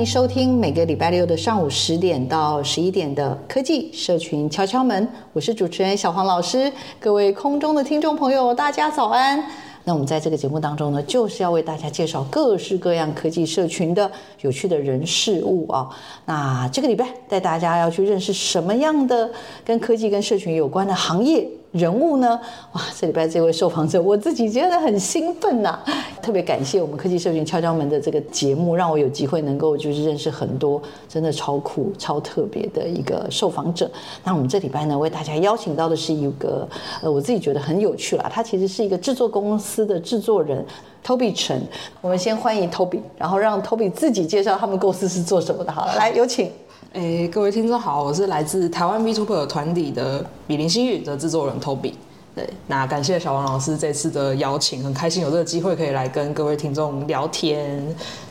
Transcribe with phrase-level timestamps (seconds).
[0.00, 6.72] 迎收听每个礼拜六的上午十点到十一点的科技社群敲敲门，我是主持人小黄老师。
[6.98, 9.44] 各位空中的听众朋友，大家早安。
[9.84, 15.86] 那我们在这个节目当中呢，就是要为大家介绍各式各样科技社群的有趣的人事物啊。
[16.24, 19.30] 那这个礼拜带大家要去认识什么样的
[19.62, 22.40] 跟科技跟社群有关的行业人物呢？
[22.72, 25.78] 哇，这礼拜这位受访者，我自己觉得很兴奋呐、
[26.20, 33.88] 特别感谢我们科技社群敲敲门的这个节目，让我有机会能够就是认识很多真的超酷、超特别的一个受访者。
[34.24, 36.68] 那我们这礼拜呢，为大家邀请到的是一个
[37.02, 40.64] 呃，我自己觉得很有趣啦，他其实是一个制作公司的制作人
[41.06, 41.62] ，Toby 陈。
[42.00, 45.70] 我们先欢迎 Toby，然后让 Toby 自己介绍他们公司是做什么的。
[45.70, 46.50] 好，来有请。
[46.92, 51.92] 哎，各位听众好，我是来自台湾 VTuber 团体的比林星语的制作人 Toby。
[52.34, 57.80] 对，那感谢小王老师这次的邀请，很开心有这个机会可以来跟各位听众聊天。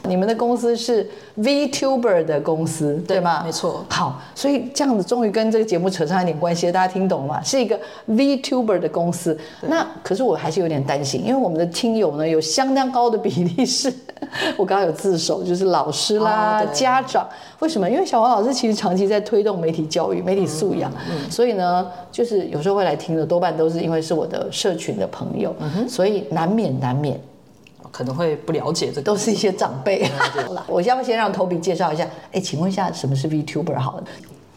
[0.04, 3.44] 你们的公司是 VTuber 的公司，对，对吗？
[3.46, 3.86] 没错。
[3.90, 7.42] 好，所以这样子终于跟这个节目扯上一点关系，大家听懂吗？
[7.42, 9.38] 是一个 VTuber 的公司。
[9.62, 13.94] 那可是我还是有点担心，因为我们的听友呢有相当高的比例是，
[14.58, 17.26] 我刚刚有自首，就是老师啦、哦、家长。
[17.60, 17.90] 为什么？
[17.90, 20.92] 因为小王老师其实长期在推动媒体教育、媒体素养，
[21.30, 27.20] 所以呢，就是有时候会来听的多半都是因为是我的社群的朋友，嗯、所以难免难免
[27.92, 30.06] 可能会不了解这个，都是一些长辈。
[30.46, 32.08] 好了，我要不先让 Toby 介绍一下？
[32.32, 33.78] 哎，请问一下，什么是 VTuber？
[33.78, 34.04] 好了，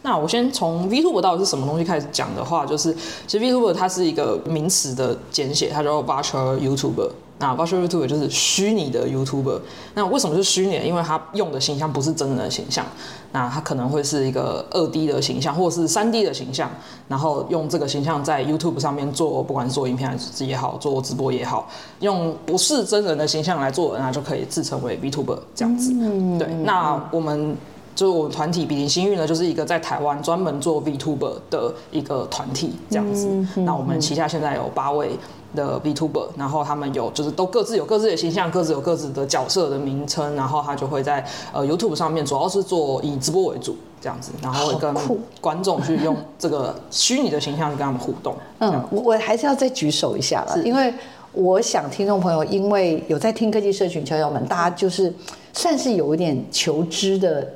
[0.01, 2.95] 那我先从 VTuber 到底是什么东西开始讲的话，就是
[3.27, 7.09] 其实 VTuber 它是一个名词的简写，它叫 Virtual YouTuber。
[7.43, 9.59] 那 Virtual YouTuber 就是虚拟的 YouTuber。
[9.95, 10.79] 那为什么是虚拟？
[10.87, 12.85] 因为它用的形象不是真人的形象，
[13.33, 16.71] 那它可能会是一个二 D 的形象，或者是三 D 的形象，
[17.09, 21.67] 然后用这个形象在 YouTube 上面做，不管是做影片也好，做直播也好，
[21.99, 25.91] 用不是真人的形象来做，那就可以自称为 VTuber 这样子。
[25.93, 27.57] 嗯、对，那我们
[27.93, 33.27] 就是我们团体比邻星域呢，就是一个在台湾专门做 VTuber 的一个团体这样子。
[33.27, 35.19] 嗯嗯、那我们旗下现在有八位。
[35.55, 44.93] 的 VTuber，然后他们有就是都各自有各自的形象，各自有各自的角色的名称，然后他就会在呃 YouTube 上面主要是做以直播为主这样子，然后会跟
[45.39, 48.35] 观众去用这个虚拟的形象去跟他们互动。
[48.59, 50.93] 嗯，我我还是要再举手一下了，因为
[51.31, 55.13] 我想听众朋友因为有在听科技社群敲敲门，大家就是
[55.53, 57.47] 算是有一点求知的。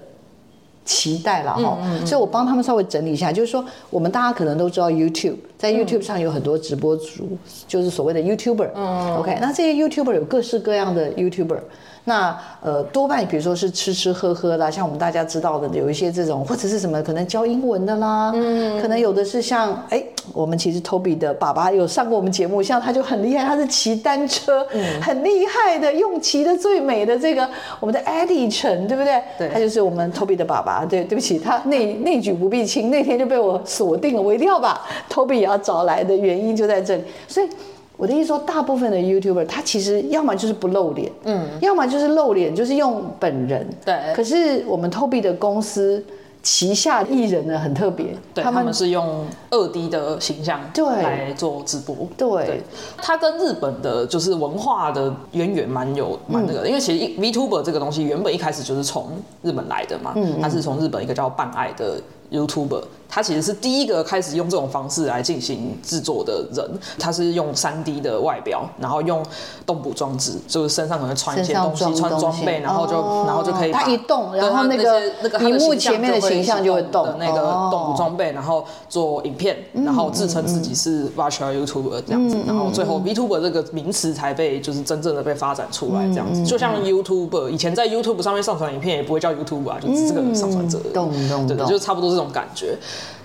[0.87, 7.37] 期待了哈，嗯嗯、所以我帮他们稍微整理一下，就是说，我们大家可能都知道 YouTube，在 YouTube 上有很多直播主，嗯、
[7.67, 8.69] 就是所谓的 YouTuber。
[8.73, 11.59] 嗯，OK，那这些 YouTuber 有各式各样的 YouTuber。
[12.07, 20.01] 那呃，多半比如说是吃吃喝喝啦，像我们大家知道的，有一些这种或者是什么可能教英文的啦，嗯，可能有的是像哎，
[20.31, 27.45] 我们其实 Toby 的爸爸有上过我们节目，像他就很厉害，他是骑单车，嗯，很厉害的，用骑的最美的这个
[27.81, 29.21] 我们的 Eddie 陈，对不对？
[29.37, 30.85] 对，他就是我们 Toby 的爸爸。
[30.85, 34.81] 对，对不起，他内内举不避亲，那天就被我锁定了，我一定要把
[35.11, 37.49] Toby 也要找来的原因就在这里，所以。
[37.97, 43.67] 我的意思说，大部分的 YouTuber 他其实要么就是不露脸，嗯，要么就是露脸，就是用本人。
[43.83, 44.13] 对。
[44.15, 46.03] 可是我们 Toby 的公司
[46.43, 51.95] 旗下艺人呢，很特别，对，他们，是用二 D 的形象对来做直播。
[52.15, 52.45] 对。
[52.45, 52.61] 对。
[52.97, 59.07] 他跟日本的就是文化的渊源蛮有蛮那个因为其实 VTuber 这个东西原本一开始就是从
[59.41, 61.99] 日本来的嘛，嗯，它是从日本一个叫半爱的。
[62.29, 62.83] YouTuber。
[63.09, 66.69] 他其实是第一个开始用这种方式来进行制作的人，
[66.99, 69.23] 他是用三 D 的外表，然后用
[69.65, 73.71] 动捕装置，就是身上可能穿一些东西，穿装备，然后就、哦、然后就可以。
[73.71, 77.39] 他一动，然后那个那个屏幕前面的形象就会动的那个
[77.71, 86.43] 动捕装备，然后做影片，然后自称自己是 Virtual YouTuber 这样子，然后最后 VTuber 这个名词才被就是真正的被发展出来这样子。
[86.43, 92.77] 就像 YouTuber 以前在 YouTube 上面上传影片也不会叫 YouTuber 啊，就只是个上传者，动动对，就差不多这种感觉。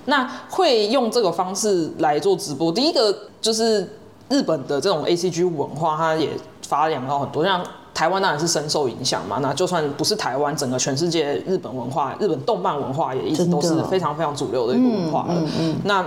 [0.07, 3.89] 那会用这个方式来做直播，第一个就是
[4.29, 6.31] 日本的这种 ACG 文化，它也
[6.67, 7.45] 发扬到很多。
[7.45, 7.65] 像
[7.95, 15.35] 台湾当然是深受影响嘛，那就算不是台湾，整个全世界日本文化、日本动漫文化也一直都是非常非常主流的一个文化了。
[15.37, 16.05] 嗯嗯嗯、那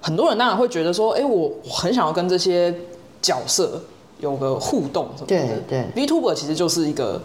[0.00, 2.74] 很多人当然会觉得说，哎、欸，我很想要跟这些
[3.20, 3.80] 角色
[4.20, 5.62] 有个互动什么的。
[5.68, 7.20] 对对，VTuber 其实就是一个。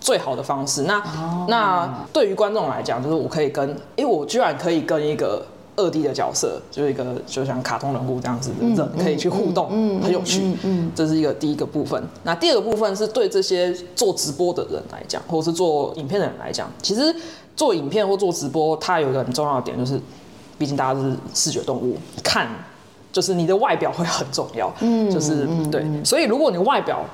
[0.00, 5.44] 最好的方式，那、哦、那对于观众来讲，就是我可以跟，因为，我居然可以跟一个
[5.76, 10.56] 二 D 的角色，就是一个就像卡通人物这样子的人，可以去互动，嗯，很有趣，
[10.94, 12.02] 这是一个第一个部分。
[12.22, 17.14] 那第二个部分是对这些做直播的人来讲，或者是做影片的人来讲，其实
[17.56, 20.00] 做影片或做直播，它有一个很重要的点，就是
[20.56, 22.48] 毕竟大家是视觉动物，看
[23.12, 27.04] 就是你的外表会很重要，嗯，就是对，所以如果你外表。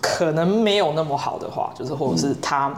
[0.00, 2.72] 可能没有那么好的话，就是或者是他，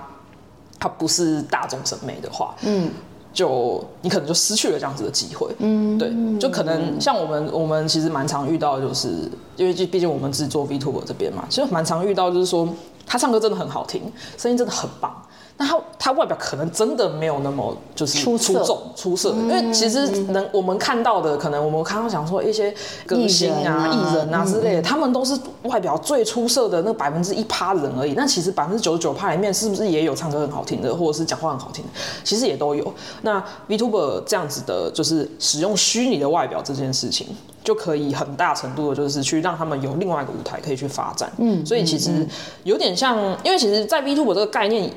[0.78, 2.90] 他不是大众审美的话，嗯，
[3.32, 12.68] 就你可能就失去了这样子的机会，嗯，对，就可能像我们，我们其实蛮常遇到，就是因为毕竟我们是做 VTuber 这边嘛，其实蛮常遇到就是说
[13.06, 14.02] 他唱歌真的很好听，
[14.36, 15.14] 声音真的很棒。
[15.60, 22.74] 那他他外表可能真的没有那么就是出众出色，因为其实能我们看到的，可能我们刚刚讲说一些
[23.06, 28.14] 歌星啊、艺人啊之类的，他们都是外表最出色的那百分之一趴人而已。
[28.14, 31.90] 那其实百分之九十九趴里面，是不是也有唱歌很好听的，或者是讲话很好听的？
[32.24, 32.90] 其实也都有。
[33.20, 37.26] 那 VTuber 这样子的，就是使用虚拟的外表这件事情，
[37.62, 41.30] 就可以很大程度的，就是去让他们有另外一个舞台可以去发展。
[41.36, 42.26] 嗯，所以其实
[42.64, 44.90] 有点像，因为其实，在 VTuber 这个概念。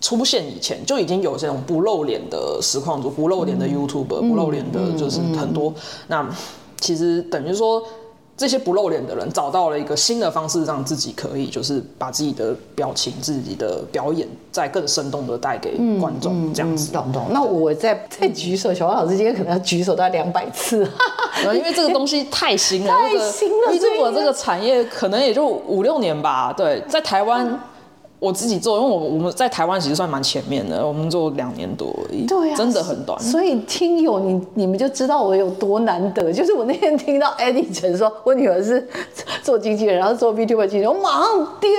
[0.00, 5.70] 出现以前就已经有这种不露脸的实况主，不露脸的 YouTuber，、嗯、不露脸的就是很多。
[5.70, 6.30] 嗯嗯、那
[6.80, 7.82] 其实等于说，
[8.36, 16.92] 这些不露脸的人找到了一个新的方式，让自己可以就是把自己的表情、自己的表演再更生动的带给观众，这样子。
[16.92, 17.26] 懂不懂。
[17.32, 20.88] 那我再再举手，小王老师今天可能要举手大概两百次，
[21.52, 23.72] 因为这个东西太新了， 太新了。
[23.72, 27.60] 如果这个产业可能也就五六年吧，对，在台湾。
[28.20, 33.16] 嗯我自己做，因为我我们在台湾其实算蛮前面的，我们做两年多而已，对啊，真的很短。
[33.20, 36.32] 所以听友你你们就知道我有多难得。
[36.32, 38.84] 就是我那天听到 Eddie 陈说，我女儿是
[39.40, 41.70] 做经纪人，然后做 VTuber 经纪人，我马上叮，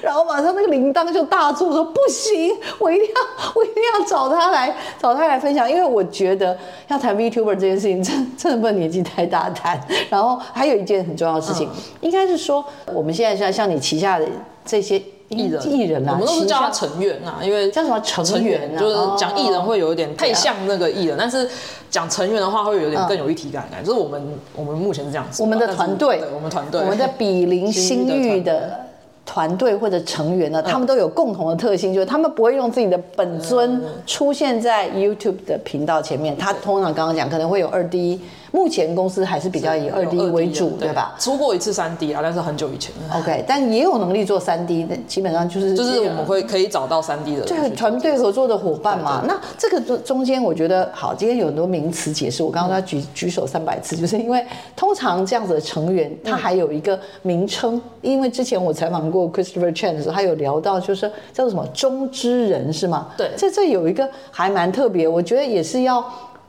[0.00, 6.56] 然后马上那个铃铛就大作，说不行，我一定要我一定要找他来找他来分享，因为我觉得
[6.88, 9.78] 要谈 VTuber 这件事情，真真的不能年纪太大谈。
[10.08, 14.26] 然后还有一件很重要的事情，嗯、应该是说我们现在像像你旗下的
[14.64, 14.98] 这些。
[15.28, 21.48] 艺人，艺人啊，我们都是叫他成员啊，因为叫什么成员，就是讲艺人会有一点太像那个艺人，但是
[21.90, 23.84] 讲成员的话会有点更有一体感感。
[23.84, 28.80] 就是我们，我们目前是这样子，我们的团队，我们团队，我们的比邻星域的
[29.26, 38.20] 团队或者成员呢，他们都有共同的特性，就是他们不会用自己的本尊出现在 YouTube 的频道前面，他通常刚刚讲可能会有二 D。
[38.50, 41.14] 目前公司还是比较以二 D 为主，对吧？
[41.18, 42.92] 出过一次三 D 啊，但是很久以前。
[43.14, 49.22] OK，但也有能力做三 D 的，基本上就是就是我们会可以找到三 D 的对团队合作的伙伴嘛。
[49.26, 52.42] 那这个中中间，我觉得好，今天有很多名词解释。
[52.42, 57.80] 我刚刚要举举手三百次，就是因为通常这样子的成员，他还有一个名称。
[58.00, 63.08] 因为之前我采访过 Christopher Chen 的时候，他有聊到，就是叫做什么中之人是吗？
[63.16, 66.04] 对，这这有一个还蛮特别，我觉得也是要。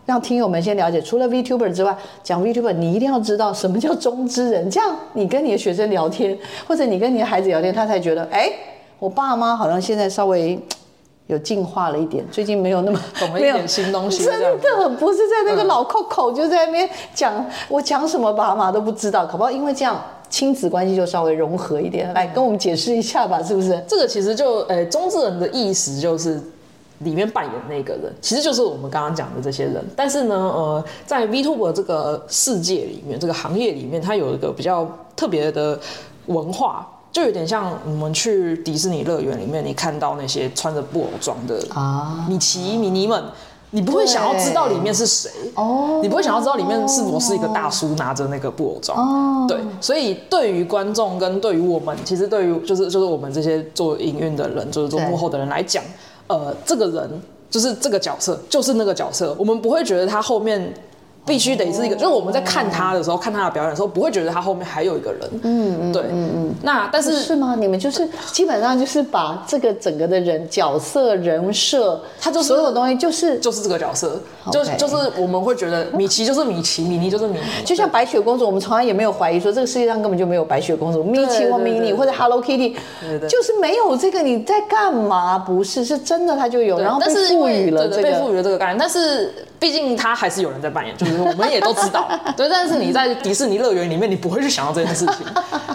[0.10, 6.36] 让听友们先了解，除了 VTuber 之外，讲 VTuber 你一定要知道什么叫中之人，这样你跟你的学生聊天，
[6.68, 8.52] 或者你跟你的孩子聊天，他才觉得，哎，
[8.98, 10.60] 我爸妈好像现在稍微
[11.28, 14.42] 有进化了一点，最近没有那么懂了一点新东西，真
[14.80, 19.52] 的不是在那个老扣口就在那边讲，我讲什么爸妈都不知道，可不好？
[19.52, 23.80] 因为这样亲子关系就稍微融合一点，来跟我们解释一下吧，是不是？
[23.88, 26.42] 这个其实就，呃，中之人的意思就是。
[27.00, 29.84] 里面扮演那个人，其实就是我们刚刚讲的这些人。
[29.96, 35.80] 但是呢，呃，在 VTuber 这个世界里面，这个行业里面，它有一个比较特别的
[36.26, 43.24] 文化，就有点像我们去迪士尼乐园里面，你看到那些穿着布偶装的啊米奇、米妮们，
[43.72, 49.48] 你不会想要知道里面是谁哦，你不会想要知道里面是否是一个大叔拿着那个布偶装哦。
[49.48, 55.82] 对，所以对于观众跟对于我们，其实对于就是就是我们这些做营运的人，就是做幕后的人来讲。
[56.30, 60.74] 呃，这个人就是这个角色就是那个角色，我们不会觉得他后面。
[61.30, 65.22] 必须得是一个，就是我们在看他的时候，看他的表演的时候，不会觉得他后面还有一个人。
[65.44, 66.56] 嗯嗯，对，嗯嗯。
[66.64, 67.56] 那但是是吗？
[67.56, 74.20] 你们就是基本上就是把这个整个的人角色人设，他就所有东西就是就是这个角色，
[74.52, 77.46] 就就是我们会觉得米奇就是米奇，米妮就是米妮。
[77.64, 82.74] 就像白雪公主，我们从来也没有怀疑说这个世界上根本就没有白雪公主，米奇或米妮或者 Hello Kitty，
[83.30, 85.38] 就是没有这个你在干嘛？
[85.38, 89.32] 不是，是真的他就有，然后被赋予了这个被赋予了这个概念，但是。
[89.60, 92.48] 毕竟他还是有人在扮演，就是我们也都知道，对。
[92.50, 95.26] 但是你在迪士尼乐园里面，你不会去想到这件事情，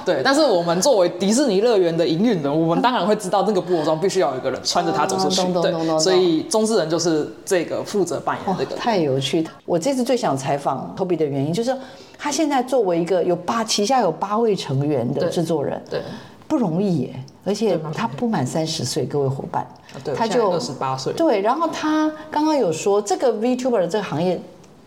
[0.04, 0.22] 对。
[0.24, 6.00] 但是我们作为迪士尼乐园的营运人，我们当然会知道那个布偶装必须要有一个人穿着它走出去，对。
[6.00, 8.76] 所以中之人就是这个负责扮演这个。
[8.76, 9.46] 太有趣！
[9.64, 11.76] 我这次最想采访 Toby 的原因，就是
[12.18, 16.00] 他现在作为一个有八旗下有八位成员的制作人，对。
[16.46, 19.66] 不容易耶，而且他不满三十岁，各位伙伴，
[20.14, 21.10] 他就二十八岁。
[21.14, 24.38] 对，然后他刚刚有说，这个 VTuber 的这个行业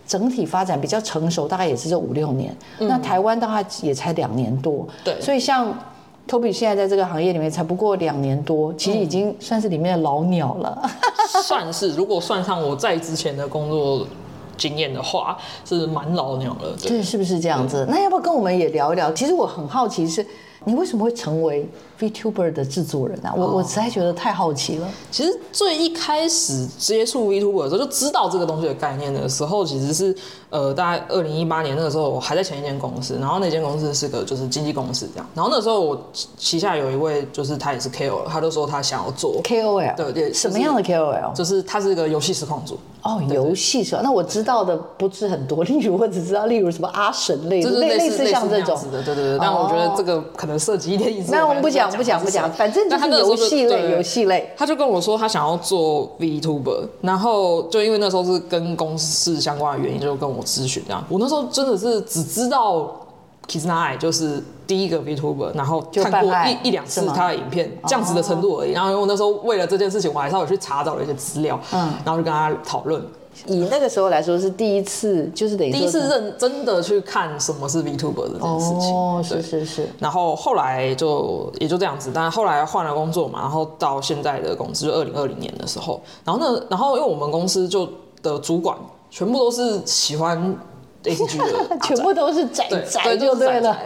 [0.07, 2.55] 整体发展比较成熟，大概也是这五六年。
[2.79, 4.87] 嗯、那台湾大概也才两年多。
[5.03, 5.77] 对，所以像
[6.27, 10.81] Toby 现在在这个行业里面才不过两年多，其实已经算是里面的老鸟了。
[10.83, 10.89] 嗯、
[11.43, 14.07] 算是，如果算上我在之前的工作
[14.55, 16.75] 经验的话，是蛮老鸟了。
[16.81, 17.85] 对，是不是这样子？
[17.89, 19.11] 那要不要跟我们也聊一聊？
[19.11, 20.25] 其实我很好奇是。
[20.67, 21.65] 你为什么会成为
[21.97, 23.33] VTuber 的制作人啊？
[23.37, 24.89] 我我实在觉得太好奇了。
[25.09, 30.13] 其实最一开始接触 VTuber 的时候，就知道这个东西的概念的时候，其实是
[30.49, 35.25] 呃，大概二零一八年那个时候，我还在前一间公司，然后那间公司是个就是经纪公司这样。
[35.33, 35.97] 然后那时候我
[36.35, 41.33] 旗下有一位，就是他也是 KOL，他就说他想要做 KOL，对对，什么样的 KOL？
[41.33, 42.77] 就是他是一个游戏实况主。
[43.07, 44.01] 哦，游戏是吧？
[44.03, 49.37] 那我知道的不是很多，例如我只知道，例如什么阿神类，就是类似像这种的，对对对。
[49.39, 51.31] 但我觉得这个可能涉及一点隐私。
[51.31, 54.51] 那我们不讲不讲不讲，反正就是游戏类游戏类。
[54.57, 61.01] 他就跟我说他想要做 VTuber，然后就因为那时候是跟公司相关的原因，就跟我咨询这样。
[61.07, 62.93] 我那时候真的是只知道
[63.47, 64.43] Kizuna 就是。
[64.67, 68.73] 第一个 VTuber，然后看过一一两次他的影片，这样子的程度而已。
[68.73, 73.01] 然后因为我那时候为了这件事情，我还稍微去查找了一些资料，嗯，然后就跟他讨论。
[73.45, 78.93] 以那个时候来说，是第一次，就是等于第一次认真的去看什么是 VTuber 的这件事情。
[78.93, 79.89] 哦，是是是。
[79.99, 87.87] 然后后来就也就这样子，但后来换了工作嘛，然后到现在的公司就二零二零年的时候，然后那，然后因为我们公司就
[88.21, 88.77] 的主管
[89.09, 90.53] 全部都是喜欢。
[91.07, 93.77] ACG 的 全部都是宅宅就对了，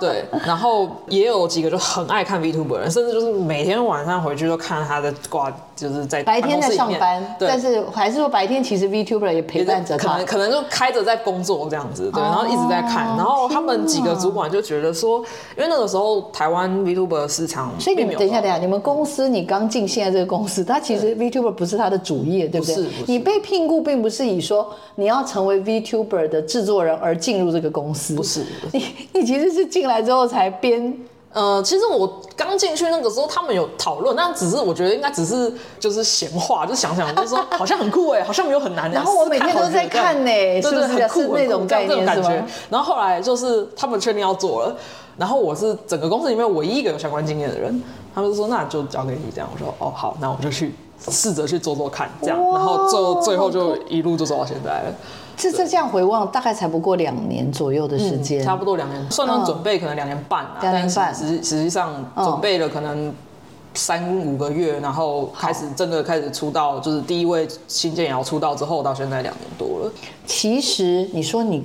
[0.00, 15.18] 对，然后也有几个就很爱看 VTuber 人，甚至就是每天晚上回去都看他的挂，就是在白天在上班，但是还是说白天其实 VTuber 也陪伴着他，可能可能就开着在工作这样子，对，然后一直在看，然后他们几个主管就觉得说，
[15.56, 22.86] 因为那个时候台湾 VTuber 市场，所以你们等一下等一下，你们公司你刚进现在这个公司，他其实 VTuber 不是他的主业，对不对？
[23.06, 28.84] 你被聘雇并不是以说你要成为 VTuber 的制作人而进入这个公司，不是，你，
[29.14, 30.94] 你其实是进来之后才编。
[31.32, 38.90] 呃，其实我刚进去那个时候，他们有讨论，但只是我觉得应该只是就是闲话，就想想就是说 好像很酷哎，好像没有很难。
[38.90, 42.46] 然后我每天都在看呢，对对，很酷那种概念是吗？
[42.68, 44.76] 然后后来就是他们确定要做了，
[45.16, 47.80] 然后我是整个公司里面唯一一个有相关经验的人，
[48.12, 49.48] 他们就说那就交给你这样。
[49.52, 50.74] 我说哦好，那我就去
[51.08, 54.94] 试着去做做看这样，然后最最后就一路就走到现在了。
[55.40, 60.58] 这这这样回望，大概才不过两年左右的时间，差不多两年，算上准备可能两年半啊。
[60.60, 63.12] 两年半，实实际上准备了可能
[63.72, 69.92] 三五个月，然后开始真的开始出道，就是第一位新建瑶出道之后，到现在两年多了。
[70.26, 71.64] 其实你说你。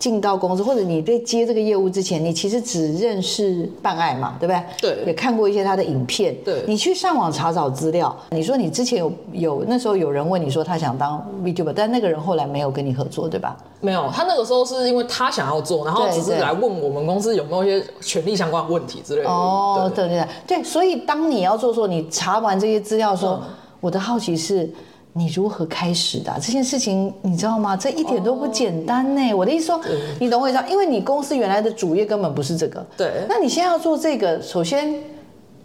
[0.00, 4.94] 进到公司，或者你在接这个业务之前，你其实只认识办案嘛，对不对？
[4.96, 6.34] 对，也看过一些他的影片。
[6.42, 13.54] 对，你去上网查找资料，你说你之前有有那时候有人问你说他想当 VTuber，但那个人后来没有跟你合作，对吧？
[13.82, 19.28] 没有，他那个时候是因为他想要做，然后只是来问我们公司有没有一些权利相关的问题之类的。
[19.28, 23.48] 哦，对对对，对，所以当你要做的时候，你查完这些资料说，嗯、
[23.80, 24.72] 我的好奇是。
[25.12, 27.76] 你如何开始的、啊、这件事情，你知道吗？
[27.76, 29.34] 这一点都不简单呢。
[29.34, 29.80] 我的意思说，
[30.18, 30.58] 你懂我意思？
[30.68, 32.86] 因为你公司原来的主业根本不是这个。
[32.96, 33.24] 对。
[33.28, 34.94] 那你现在要做这个，首先。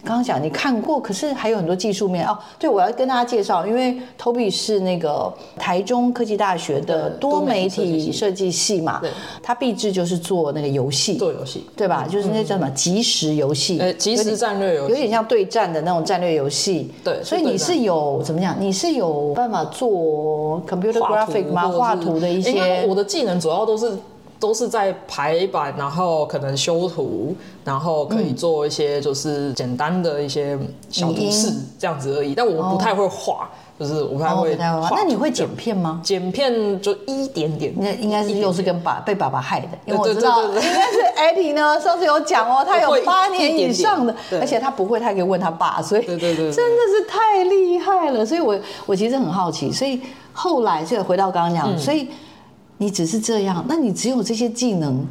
[0.05, 2.37] 刚刚讲你看过，可是还有很多技术面哦。
[2.59, 9.09] 对，我要跟大家介绍，因为 Toby 是那个台中科技大学的多媒体设计系嘛，对，
[9.41, 12.07] 他毕制就是做那个游戏，做游戏，对吧？
[12.07, 16.91] 就是那叫什么即时游戏，呃，即时战略游戏，有点像对战的那种战略游戏。
[17.03, 18.55] 对，所以你是有怎么讲？
[18.59, 21.67] 你是有办法做 computer graphic 吗？
[21.69, 23.97] 画图的一些，我的技能主要都是。
[24.45, 30.55] 都是在排版，然后可能修图，然后可以做一些就是简单的一些
[30.91, 32.35] 小图示这样子而已。
[32.35, 33.49] 但我不太会画，
[33.79, 34.91] 就是我不太会哦不太会画。
[34.95, 35.99] 那你会剪片吗？
[36.03, 46.53] 剪片就一点点，那应该是又是跟爸被爸爸害的，因为我知道应该是 Eddie 呢，上次有讲哦， 他有八年以上的而且他不会，他可以问他爸，所以对对对对。
[46.53, 48.23] 真的是太厉害了。
[48.23, 49.99] 所以我我其实很好奇，所以
[50.33, 52.07] 后来这个回到刚刚讲，所以
[52.77, 55.05] 你只是这样，那你只有这些技能。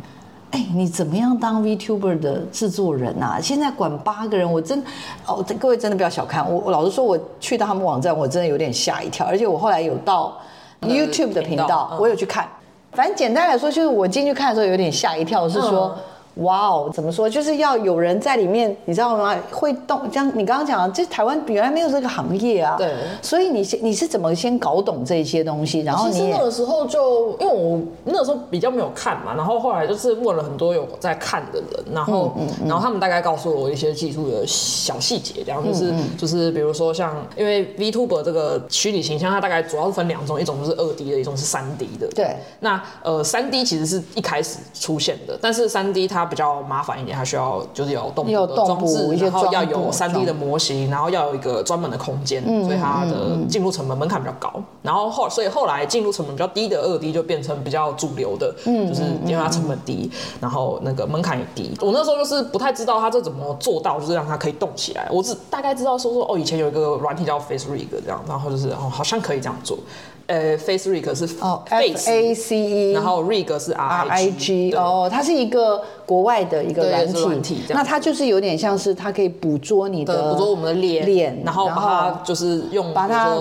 [0.50, 3.40] 哎，你怎么样当 VTuber 的制作人啊？
[3.42, 4.80] 现在管八个人，我真
[5.26, 6.60] 哦，各位真的不要小看我。
[6.66, 9.26] 我老实说，我去到他们网站，我真的有点吓一跳。
[9.26, 10.38] 而且我后来有到
[10.82, 12.48] YouTube 的频道，我有去看。
[12.92, 15.96] 反正简单来说，就是我进去看的时候有点吓一跳，是说。
[16.36, 17.30] 哇哦，怎么说？
[17.30, 19.36] 就是要有人在里面，你知道吗？
[19.52, 22.74] 会动，像你刚刚讲的，这台湾原来没有这个行业啊。
[22.76, 22.92] 对。
[23.22, 25.80] 所以你先你是怎么先搞懂这些东西？
[25.80, 42.08] 然后你其实那个时候就因为我那个时候比较没有看嘛，然后后来就是问了很多有在看的人，然后、嗯嗯、然后他们大概告诉我一些技术的小细节，然后就是、就是比如说像因为 VTuber 这个虚拟形象，它大概主要是分两种，一种就是二 D 的，一种是三 D 的。
[42.08, 42.36] 对。
[42.60, 54.52] 那呃三 D 其实是一开始出现的，但是三 D 它比较麻烦一点，它需要就是有动有的装置，然后要有三 D 的模型，然后要有一个专门的空间，嗯、所以它的进入成本门槛比较高。
[54.82, 61.74] 然后后所以后来进入成本比较低的二 D 就变成比较主流的，嗯、就是因为它成本低，然后那个门槛也低。
[61.80, 65.08] 我那时候就是不太知道它这怎么做到，就是让它可以动起来。
[65.10, 69.78] 我只大概知道说说哦，以前有一个软体叫 Face Rig 这样，然后就是哦好像可以这样做。
[70.26, 83.36] 呃，Face Rig 是哦，F A C E，然后 Rig 是 R I G，哦，它是一个国外的一个软体，软体那它就是有点像是它可以捕捉你的捕捉我们的脸，脸，然后把它就是用把它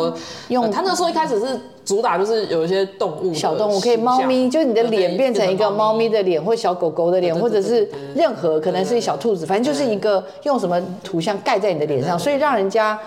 [0.50, 6.04] 用，它那时候一开始是主打就是有一些动物小动物，可以猫咪，就是你的脸变成一个猫咪。
[6.10, 13.00] 的脸，或小狗狗的脸，或者是任何可能是小兔子，反正就是一个用什么图像盖在你的脸上，所以让人家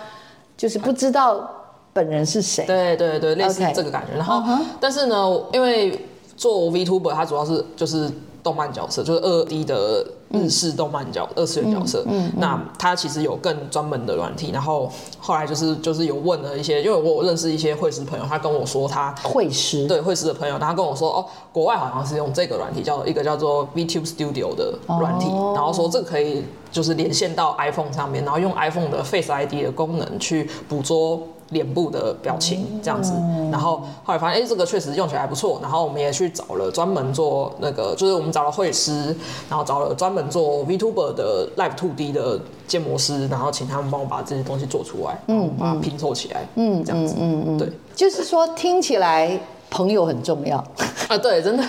[0.57, 1.49] 就是不知道。
[1.97, 2.67] 本人是谁？
[2.67, 4.15] 对对对，类似这个感觉。
[4.19, 4.63] 然后，uh huh.
[4.79, 5.17] 但是呢，
[5.55, 5.99] 因为
[6.37, 8.11] 做 VTuber，它主要是就是
[8.43, 12.05] 动漫角色，就是二 D 的日式动漫角、嗯、二次元角色。
[12.07, 14.51] 嗯，嗯那它其实有更专门的软体。
[14.53, 31.27] 然后后来就是就是有问了一些，因为我认识一些绘师朋友，他跟我说他绘师对绘师的朋友，他跟我说哦，国外好像是用这个软体，叫一个叫做 VTube Studio 的软体，哦、然后说这个可以就是连线到 iPhone 上面，然后用 iPhone 的 Face ID 的功能去捕捉。
[31.51, 33.13] 脸部的表情这样子，
[33.53, 35.59] 然后后来发现，哎，这个确实用起来还不错。
[35.63, 39.15] 然后我们也去找了专门做那个，就是我们找了绘师，
[39.49, 49.39] 然后找了专门做 VTuber 的 Live 2D 的建模师，然后请他们帮我把这些东西做出来，嗯，把它拼凑起来，嗯，这样子，嗯嗯，对，就是说听起来
[49.71, 50.57] 朋友很重要。
[51.09, 51.63] 啊，对，真的，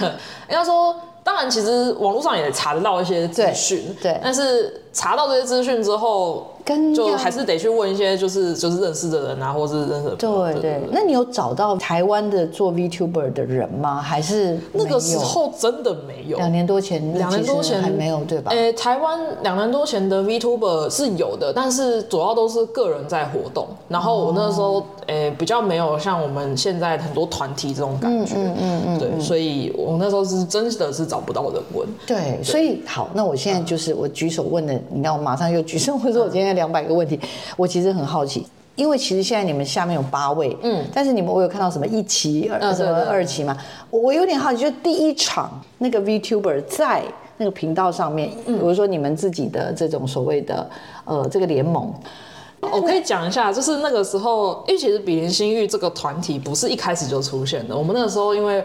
[0.49, 6.47] 应该说，当然其实网络上也查得到一些资讯，对，但是查到这些资讯之后。
[6.67, 10.15] 跟就还是得去问一些，就是就是认识的人啊，或是认识的。
[10.17, 14.01] 对对，那你有找到台湾的做 VTuber 的人吗？
[14.01, 16.35] 还是那个时候真的没有？
[16.35, 18.51] 两年多前，两年多前还没有对吧？
[18.51, 23.65] 诶，台湾两年多前的 VTuber 是有的，但是主要都是个人在活动。
[23.87, 31.87] 然后我那时候诶比较没有像我们现在很多团体这种感觉，嗯嗯嗯，对，所以我那时候是真的是找不到人问。
[32.05, 36.47] 对，所以好，那我现在就是我举手问的，你看我马上又举手，我说我今天。
[36.57, 37.19] 两百个问题，
[37.55, 43.55] 我其实很好奇，因为其实现在你们下面有八位，嗯，但是你们我有看到什么一期、二什么二期嘛？
[43.91, 47.03] 我有点好奇，就第一场那个 VTuber 在
[47.37, 50.67] 那个频道上面，比如说你们自己的这种所谓的
[51.05, 51.93] 呃这个联盟，
[52.61, 58.63] 我可以讲一下，就是那个时候，因为其实比邻心玉这个团体不是一开始就出现的，我们那个时候因为。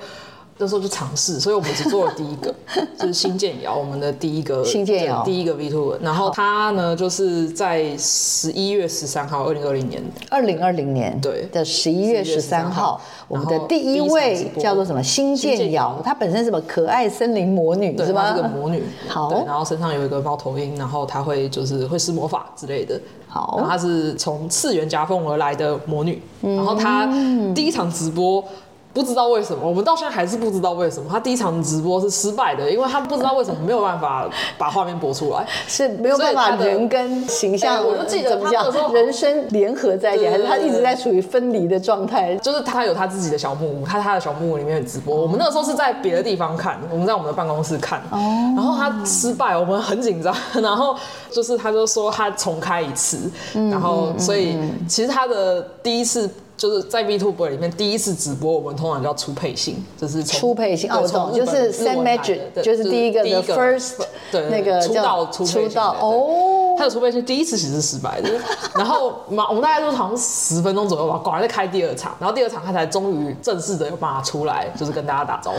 [0.63, 2.55] 那时候就尝试，所以我们只做了第一个，
[2.97, 5.97] 就是新建瑶，我们的第一个新建瑶，第一个 VTuber。
[6.01, 18.33] 然后他呢，就是在十一月十三号，二零二零年，二零二零年对的十一月十三号，我们的第一位叫做什么新建瑶，她本身是什么可爱森林魔女是吗？
[18.33, 27.09] 是个魔女， 好，然后身上有一个猫头鹰，然后她会就是会施魔法之类的，好，然后她是从次元夹缝而来的魔女，然后她
[27.53, 28.45] 第一场直播。
[28.93, 31.09] 不知道为什么，我们到现在还是不知道为什么。
[31.11, 34.29] 他第一场直播是失败的，因为他不知道为什么没有办法
[34.59, 42.37] 把画面播出来，是没有办法人跟形象，我不记得怎么讲，人生联合在一起，还是他一直在处于分离的状态？
[42.37, 45.17] 就是他有他自己的小木屋，他他的小木屋里面直播。
[45.17, 48.19] 我们那个时候是在别的地方看，我们在我们的办公室看，哦。
[48.55, 50.95] 然后他失败，我们很紧张， 然后
[51.31, 53.31] 就是他就说他重开一次，
[53.71, 56.29] 然后所以其实他的第一次。
[56.63, 63.95] 就是在 VTuber 里面第一次直播，我们通常叫初配信，就是初配信哦，懂，就是 Send Magic，就是第一个的 first，
[64.31, 66.77] 对，那个出道出出道哦。
[66.79, 68.31] 他的出配信第一次其实是失败的，
[68.77, 75.59] 然后嘛，我们大概都好像十分钟左右吧，果然在开第二场，然后第二场他才终于正式的有办法出来，就是跟大家打招呼，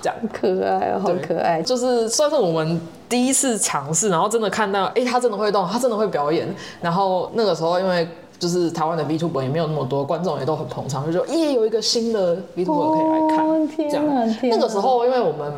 [0.00, 6.48] 这样可爱，好可爱，就是算是我们第一次尝试，然后真的看到，哎，他真的会动，他真的会表演，
[6.80, 8.08] 然后那个时候因为。
[8.38, 14.04] 就是台湾的 VTuber 也没有那么多，观众也都很捧场，就说耶，有一个新的 VTuber 可以来看，哦、这样。
[14.42, 15.52] 那个时候，因为我们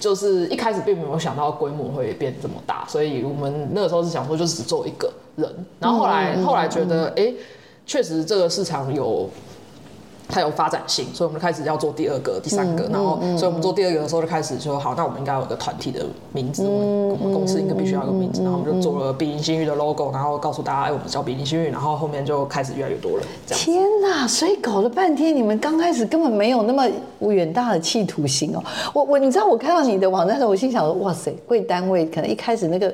[0.00, 5.48] 就是一开始并没有想到规模会变这么大，所以我们那个时候是想说，就只做一个人。
[5.78, 7.34] 然后后来、嗯、后来觉得，哎、嗯，
[7.86, 9.28] 确实这个市场有。
[10.32, 23.26] 它有发展性，所以我们就开始要做第二个、第三个，嗯、然后，所以我们做第二个的时候就开始说，好，那我们应该有个团体的名字，嗯、我们公司应该必须要有个名字，嗯、然后我们就做了比邻新域的 logo，然后告诉大家，哎，我们叫比邻新域，然后后面就开始越来越多人。
[23.46, 24.26] 天哪！
[24.26, 26.88] 所以搞了半天，你们刚开始根本没有那么
[27.20, 28.62] 远大的企图心哦。
[28.94, 32.92] 我我，你知道我看到你的网站的时候，我心想说，哇塞，贵单位可能一开始那个。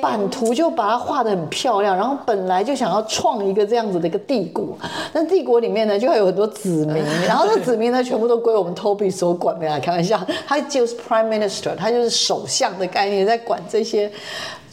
[0.00, 4.76] 版图就把它画得很漂亮，然后本来就想要创一个这样子的一个帝国，
[5.12, 14.10] 那帝国里面呢就会有很多子民，然后这子民呢全部都归我们 Toby 所管，没来开玩笑，他就是 Prime Minister，他就是首相的概念在管这些。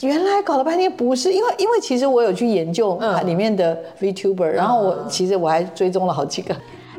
[0.02, 6.54] 原来搞了半天不是，因为因为其实我有去研究里面的 VTuber，然后我其实我还追踪了好几个。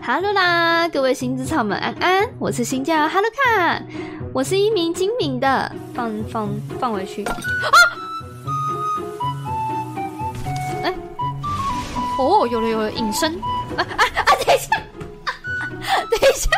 [0.07, 3.81] 哈喽啦，各位新子草们安安，我是新叫哈喽卡，
[4.35, 7.35] 我是一名精明的，放放放回去啊！
[10.83, 10.95] 哎、
[12.19, 13.33] 哦，有了有了，隐身
[13.79, 14.29] 啊啊啊！
[14.45, 14.77] 等一下，
[16.11, 16.51] 等一下，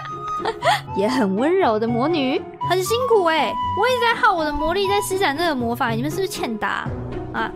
[0.96, 6.88] 也很温柔的魔女，很辛苦哎、我一直在耗我的魔力在施展这个魔法，你们是不是欠打
[7.32, 7.48] 啊？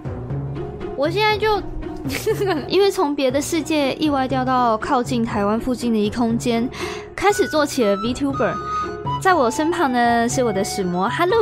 [0.97, 1.61] 我现在就。
[2.69, 6.69] 因为从别的世界意外掉到靠近台湾附近的一空间，
[7.15, 8.55] 开始做起了 VTuber。
[9.23, 11.33] 在我身旁呢是我的使魔哈鲁。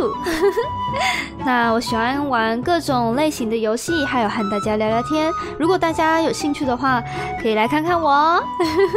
[1.47, 5.33] 那我喜欢玩各种类型的游戏，还有和大家聊聊天。
[5.59, 7.03] 如果大家有兴趣的话，
[7.41, 8.43] 可以来看看我。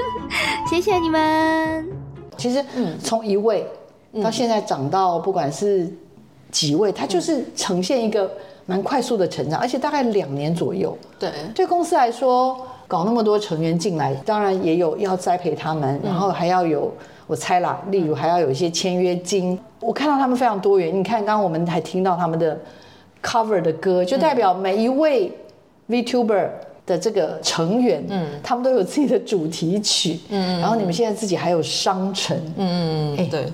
[0.67, 1.87] 谢谢你们。
[2.37, 3.67] 其实，嗯，从一位
[4.23, 5.87] 到现在长到不管是
[6.49, 8.29] 几位，它就是呈现一个。
[8.65, 10.97] 蛮快速的成长，而且大概两年左右。
[11.19, 16.91] 对，对公司来说，搞那么多成员进来，当然也有要栽培他们，然后还要有，
[17.27, 19.57] 我猜啦，例如还要有一些签约金。
[19.79, 20.97] 我看到他们非常多元。
[20.97, 22.57] 你看，刚刚我们还听到他们的
[23.23, 25.31] cover 的歌，就代表每一位
[25.89, 26.47] VTuber
[26.85, 33.45] 的这个成员，嗯，他们都有自己的主题曲，嗯，然后你们现在自己还有商城，嗯嗯，哎，对。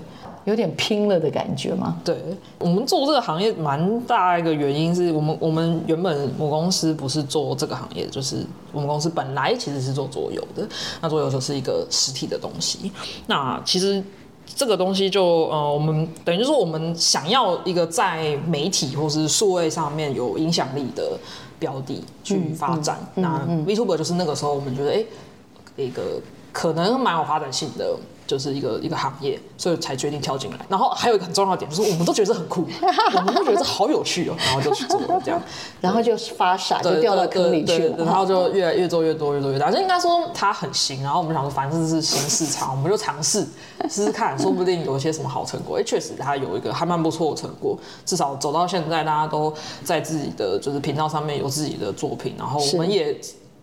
[0.48, 2.00] 有点拼了的感觉吗？
[2.06, 2.16] 对，
[2.58, 10.66] 我们做这个行业蛮大一个原因是我们我们原本母公司不是做这个行业，就是我们公司本来其实是做桌游的。
[11.02, 12.90] 那桌游就是一个实体的东西。
[13.26, 14.02] 那其实
[14.46, 21.20] 这个东西就呃，我们等于就是说我们想要一个在媒体或是数位上面有影响力的
[21.60, 22.98] 标的去发展。
[23.16, 25.04] 嗯嗯嗯、那 VTuber 就是那个时候我们觉得哎，
[25.76, 26.22] 一个
[26.54, 27.98] 可能蛮有发展性的。
[28.28, 30.58] 就是一个一个行业，所以才决定跳进来。
[30.68, 32.68] 然后还有一个很重要的点，就是我们都觉得这很酷，
[33.16, 35.42] 我们都觉得这好有趣哦，然后就去做了这样，
[35.82, 38.06] 然后就发傻，就掉到坑里去了。
[38.06, 39.72] 然后就越来越做越多，越做越大。
[39.72, 43.48] 就应该说它很新，然后我们想说，反正是新市场，我们就尝试
[43.90, 45.80] 试试看，说不定有一些什么好成果。
[45.80, 53.16] 哎，确实它有一个还蛮不错的成果，至少走到现在，大家都在自己的就是频道上面有自己的作品，然后我们也。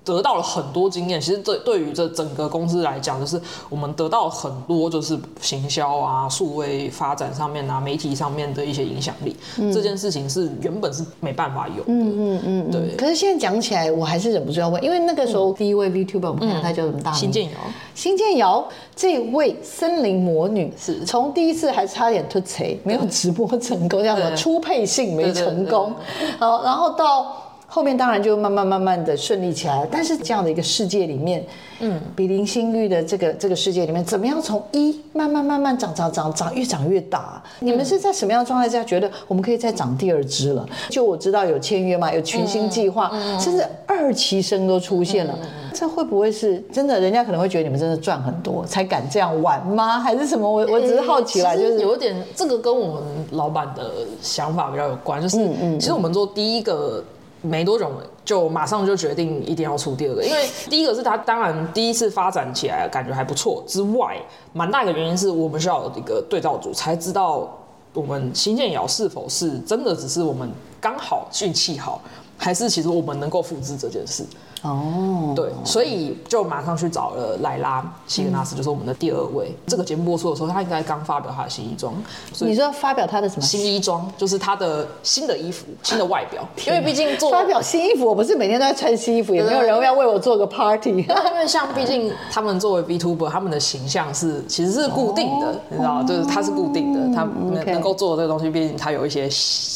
[0.05, 3.40] 得到了很多经验，其实这对于这整个公司来讲，就是
[3.71, 9.35] 我们得到很多就是行销啊、数位发展上面啊、媒体上面的一些影响力。
[9.59, 11.85] 嗯、这件事情是原本是没办法有的。
[11.87, 12.95] 嗯嗯嗯，对。
[12.97, 17.21] 可是现在讲起来，我还是忍不住要问，因为那个时候第一位 VTuber，我们看他叫什么大名？
[17.21, 17.59] 新建瑶。
[17.95, 25.95] 新建瑶这位森林魔女是从第一次还差点突锤，没有直播成功，叫什么初配性没成功。
[26.38, 27.43] 好，然后到。
[27.66, 31.44] 后面当然就慢慢慢慢的顺利起来了，但是这样的一个世界里面，
[31.81, 37.42] 嗯，比邻心玉的这个这个世界里面，怎么样从一慢慢慢慢长长长长越长越大？
[37.61, 40.64] 嗯、你们是在什么样的状态下觉得我们可以再长第二支了？
[40.88, 47.00] 就我知道有签约嘛，有群星计划，嗯、甚至二期生都出现了，嗯、这会不会是真的？
[47.00, 49.98] 人家可能会觉得你们真的赚很多才敢这样玩吗？
[49.98, 50.48] 还是什么？
[50.48, 53.90] 我我只是好奇啦，就是有点这个跟我们老板的
[54.22, 55.37] 想法比较有关，就是
[55.79, 57.03] 其实我们做第一个。
[57.44, 57.92] 没多久
[58.24, 64.16] 就马上就决定一定要出第二个，因为第一个是他当然第一次发展起来感觉还不错之外，
[64.52, 67.48] 蛮大一个原因是我们需要一个对照组，才知道
[67.92, 72.00] 我们新建瑶是否是真的只是我们刚好运气好。
[72.37, 74.24] 还是其实我们能够复制这件事？
[74.64, 79.55] 哦，对，所以就马上去找了莱拉希格纳斯，就是我们的第二位。
[79.66, 81.94] 这个节目播出的时候，他应该刚发表他的新衣装。
[82.40, 84.11] 你说发表他的什么新衣装？
[84.16, 86.42] 就是他的新的衣服、 新的外表。
[86.66, 90.90] 因为毕竟做发表新衣服，我不是每天都在穿新衣服，也没有人要为我做个 party。
[90.90, 99.29] 因为像毕竟他们作为 VTuber，他们的形象是其实是固定的，你知道，就是他是固定的，他能能够做的这个东西，毕竟他有一些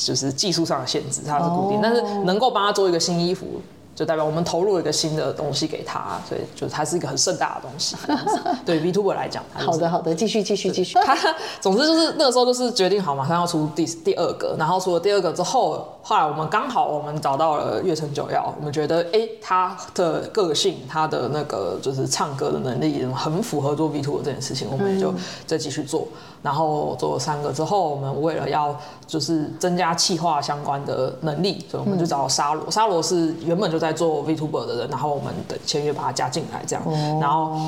[0.06, 3.44] 就是技术上的限制，他是固定，但是能够帮他做一个新衣服。
[3.98, 7.96] 就代表我们投入了一个新的东西给他，所以就是它是一个很盛大的东西。
[8.64, 10.96] 对 VTuber 来讲，好的好的，继续继续继续。
[11.04, 11.16] 他
[11.60, 25.12] 总之就是那个时候就是决定好马上要出第第二个，然后出了第二个之后，后来我们刚好我们找到了月城久耀，我们觉得哎、欸、他的个性，他的那个就是唱歌的能力很符合做 VTuber 这件事情，我们就
[25.44, 26.06] 再继续做。
[26.40, 28.76] 然后做了三个之后，我们为了要
[29.08, 32.70] 就是增加气化相关的能力，所以我们就找沙罗。
[32.70, 33.88] 沙罗是原本就在。
[33.88, 37.58] 在做 VTuber 的人，然后我们的签约把他加进来，这样，然后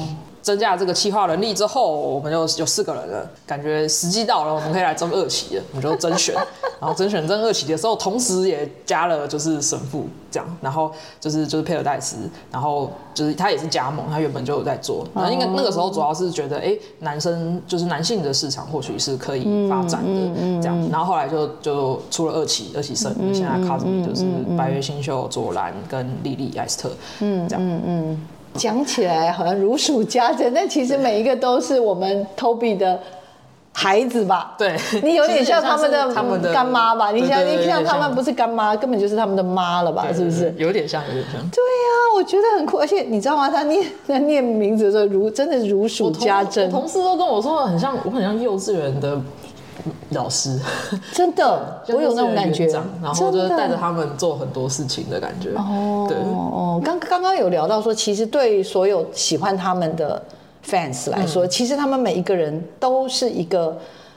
[0.43, 6.35] 增加了这个企划能力之后，我们就有四个人了，感觉时机到了，我们可以来争二期了，我们就甄选，
[6.81, 12.17] 然后甄选争二期的时候，同时也加了就是神父这样，然后就是就是佩尔戴斯，
[12.51, 24.25] 然后就是他也是加盟，他原本就有在做，然后应该那个时候主要是觉得，哎，男生就是男性的市场或许是可以发展的这样，然后后来就就出了二期，二期生，现在 Cosmic 就是
[24.57, 28.29] 白月新秀、佐兰跟莉莉艾斯特，嗯，这样，嗯嗯。
[28.61, 33.01] 讲起来好像如数家珍，但其实每一个都是我们 Toby 的
[33.73, 34.55] 孩子吧？
[34.59, 37.11] 对，你有点像他们的他们的干妈吧？
[37.11, 40.07] 你像你像他们不是干妈，根本就是他们的妈了吧？
[40.13, 40.55] 是不是？
[40.59, 41.41] 有点像，有点像。
[41.49, 43.49] 对呀，我觉得很酷，而且你知道吗？
[43.49, 46.71] 他念他念名字的时候，如真的如数家珍。
[46.71, 49.19] 同事都跟我说很像，我很像幼稚园的。
[50.11, 50.59] 老师，
[51.13, 52.67] 真的，我有那种感觉，
[53.03, 55.51] 然后就是带着他们做很多事情的感觉。
[55.57, 60.23] 哦，对，哦，刚刚刚有聊到说，其实对所有喜欢他们的
[60.67, 63.77] fans 来说，其实他们每一个人都是一个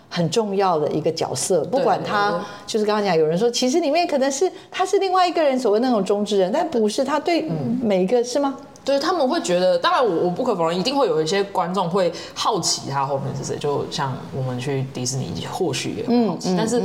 [0.09, 7.49] 很重要的一个角色，不管他就是刚刚讲，有人说其实里面可能是他是另外一个人所谓那种中之人，但不是，他对
[7.81, 8.55] 每一个是吗？
[8.85, 16.81] 对，他们会觉得，当然我我不可否认，一定会有一些观众会好奇他后面是谁，就像我们去迪士尼，或许也很好奇，但是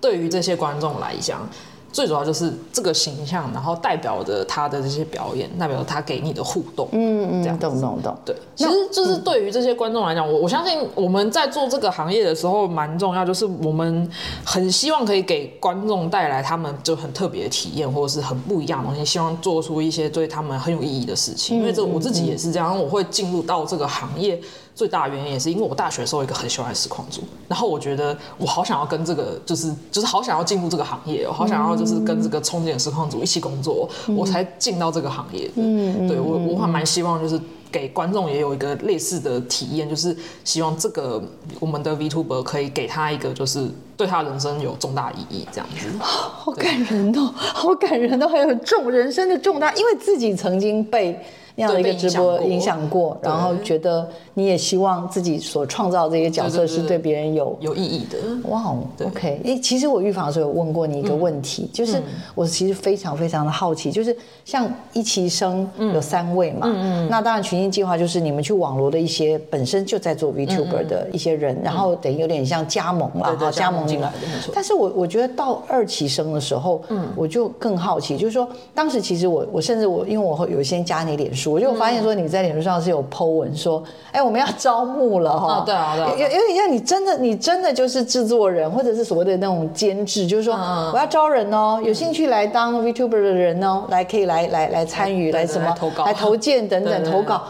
[0.00, 1.48] 对于这些观众来讲。
[1.92, 8.16] 最主要就是这个形象，然后代表着他的这些表演，代表他给你的互动，嗯嗯，这样懂懂懂。
[8.24, 14.08] 对，其实就是对于这些观众来讲，我我相信我们在做这个行业的时候蛮重要，就是我们
[14.44, 21.58] 很希望可以给观众带来他们就很特别的体验，或者是很不一样的东西，希望做出一些对他们很有意义的事情。
[21.58, 24.40] 因为这我自己也是这样，我会进入到这个行业。
[24.74, 35.54] 最大的原因也是因为我大学的时候一个很喜欢的实况组，然后我觉得我好想要跟这个就是就是好想要进入这个行业，我好想要就是跟这个冲击的实况组一起工作，我才进到这个行业的。
[35.56, 37.38] 嗯，对我我还蛮希望就是
[37.70, 41.22] 给观众也有一个类似的体验，就是希望这个
[41.58, 45.88] 我们的 VTuber 可以给他一个就是对他人生有重大意义这样子。
[46.00, 51.20] 好感人哦，好感人哦，还有重人生的重大，因为自己曾经被。
[51.60, 58.18] 那样的一个直播影响过，然后觉得你也希望自己所创造的这些角色是对别人有有意义的。
[58.48, 62.02] 哇，OK，哎，其实我预防的时候有问过你一个问题，就是
[62.34, 66.66] 我其实非常非常的好奇，就是像一期生有三位嘛，
[67.10, 74.10] 那当然群星计划就是你们去网罗的一些本身就在做 VTuber 的一些人，然后等于有点像加盟了，哈，加盟进来。
[74.54, 81.49] 但是我我觉得到二期生的时候，嗯，我就更好奇，就是说当时其实我我甚至我因为我会有一些加你脸书。
[81.50, 83.82] 我就发现说你在脸书上是有 po 文说，
[84.12, 85.62] 哎，我们要招募了哈。
[85.66, 86.10] 对啊，对啊。
[86.10, 97.42] 有有点像你真的，你真的就是制作人，或者是所谓的那种监制，就是说我要招人哦，有兴趣来当 VTuber 的人哦，来可以来来来参与，来什么投稿、来投件 等等投稿。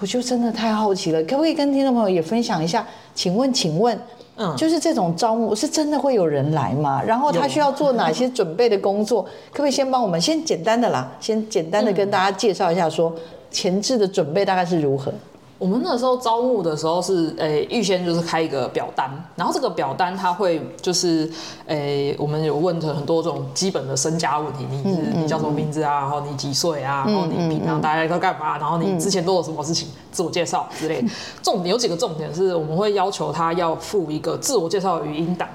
[0.00, 2.86] 我就真的太好奇了，可不可以跟听众朋友也分享一下？
[3.14, 3.98] 请问，请问。
[4.40, 7.02] 嗯，就是这种招募是真的会有人来吗？
[7.04, 9.20] 然后他需要做哪些准备的工作？
[9.50, 13.12] 可不可以先帮我们先简单的啦，先简单的跟大家介绍一下，说
[13.50, 15.12] 前置的准备大概是如何？
[15.58, 21.28] 我们那时候招募的时候是，诶、欸，预先就是开一个表单，然后这个表单它会就是，
[21.66, 25.98] 诶、欸，我们有问很多这种基本的身家问题，你是你叫什么名字啊？
[25.98, 27.02] 然后你几岁啊？
[27.08, 28.56] 然后你平常大家都干嘛？
[28.56, 29.88] 然后你之前做了什么事情？
[30.12, 31.08] 自我介绍之类的。
[31.42, 35.48] 重点有几个重点是，我们会要求他要附一个自我介绍的语音档。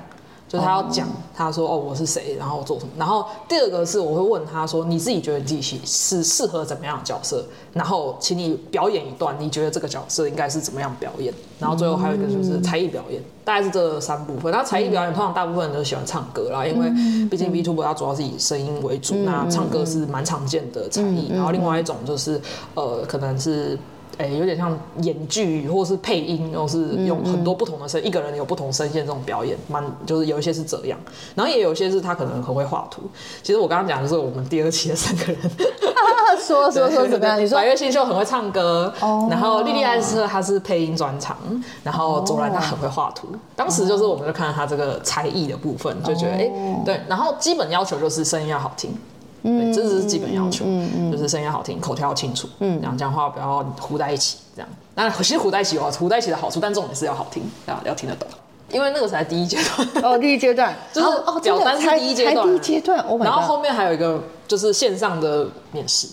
[0.53, 2.91] 就是他要讲他说哦我是谁，然后我做什么。
[2.95, 7.43] 然后第二个是我会问他说，你自己觉得自己是适合怎么样的角色？
[7.73, 11.33] 然后请你表演一段，你觉得这个角色应该是怎么样表演？
[11.59, 14.51] 然后最后还有一个就是才艺表演，大概是这三部分。
[14.51, 16.87] 那才艺表演通常大部分人都喜欢唱歌啦，因为
[17.29, 21.31] 毕竟 VTuber 它主要是以声音为主，那唱歌是蛮常见的才艺。
[21.33, 22.39] 然后另外一种就是
[22.75, 23.75] 呃可能是。
[24.17, 30.99] 哎、欸，有点像演剧，或是配音，又是用很多不同的声，嗯嗯、一个人有不同声线这种表演，蛮就是有一些是这样，
[31.36, 33.02] 然后也有一些是他可能很会画图。
[33.41, 35.38] 其实我刚刚讲的是我们第二期的三个人，
[36.39, 37.39] 说说说怎么样？
[37.39, 41.38] 你说百岳星秀很会唱歌，哦、然后莉莉安斯他是配音专长，
[41.84, 43.28] 然后卓然他很会画图。
[43.28, 48.95] 哦、当时就是我们就看到他这个才艺的部分，就觉得哎、欸，对，然后基本要求就是声音要好听。
[49.43, 54.69] 对，这只是基本要求，嗯嗯、就是声音要好听，口条要清楚，嗯，然后讲话不要糊在一起，这样。
[54.95, 58.27] 当然，其实糊在一起有糊在一起的好处，但重点是要好听，啊，要听得懂。
[58.71, 66.08] 因为那个才第一阶段，哦，第一阶段 就是哦，表单是第一阶段，第一阶段，哦，然后后面还有一个就是线上的面试。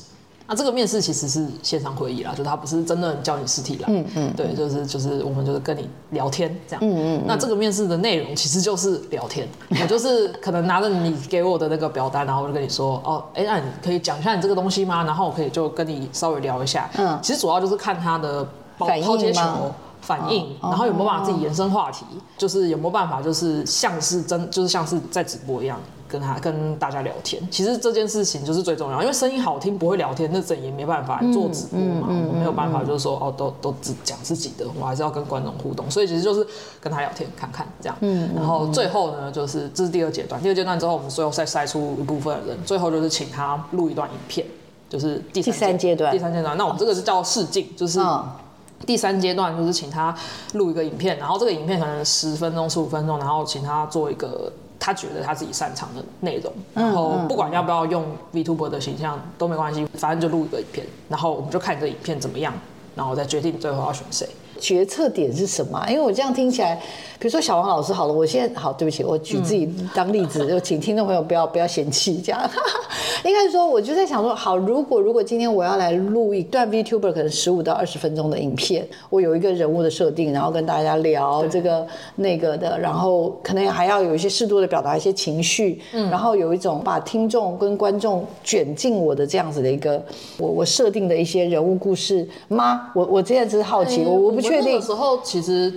[0.50, 9.46] 那、啊、这个面试其实是线上会议啦，就是他不是真的叫你实体来，嗯嗯，对，就是就是我们就是跟你聊天这样，嗯嗯，嗯，那这个面试的内容其实就是聊天，
[9.80, 15.04] 我就是可能拿着你给我的那个表单，然后我就跟你说，哦，哎，那你可以讲一下你这个东西吗？
[15.04, 18.44] 然后我可以就跟你稍微聊一下，嗯，其实主要就是看他的
[18.76, 22.04] 抛接球反应，然后有没有办法自己延伸话题，
[22.36, 25.78] 就是有没有办法就是像是真就是像是在直播一样。
[26.10, 36.44] 跟他跟大家聊天，其实这件事情就是最重要，因为声音好听不会聊天，那整也没办法做直播嘛，嗯嗯嗯、我没有办法就是说哦，都都只讲自己的，我还是要跟观众互动，所以其实就是
[36.80, 44.44] 跟他聊天看看这样，嗯，然后最后呢，就是这是第二阶段，第二阶段之后，我们最后再筛出一部分的人，最后就是请他录一段影片，
[44.88, 48.00] 就是第三阶段，第三阶段，那我们这个是叫试镜，就是
[48.84, 50.12] 第三阶段就是请他
[50.54, 54.52] 录一个影片，然后这个影片可能十分钟、十五分钟，然后请他做一个。
[54.80, 62.52] 他觉得他自己擅长的内容，然后不管要不要用 VTuber 的形象都没关系，反正就录一个影片，然后我们就看这影片怎么样，
[62.96, 64.26] 然后再决定最后要选谁。
[64.60, 65.84] 决策点是什么？
[65.88, 66.76] 因为我这样听起来，
[67.18, 72.40] 比如说小王老师好了，我现在好，对不起，我举自己当例子，就请听众朋友不要不要嫌弃这样。
[73.24, 90.02] 应该是说，我就在想说，好，如果如果今天我要来录一段 VTuber 可能十五到二十分钟的影片，我有一个人物的设定，然后跟大家聊这个那个的，然后可能还要有一些适度的表达一些情绪，嗯，然后有一种把听众跟观众卷进我的这样子的一个
[90.38, 92.90] 我我设定的一些人物故事吗？
[92.94, 94.40] 我我现在只是好奇，我我不。
[94.49, 95.72] 确定的时候，其实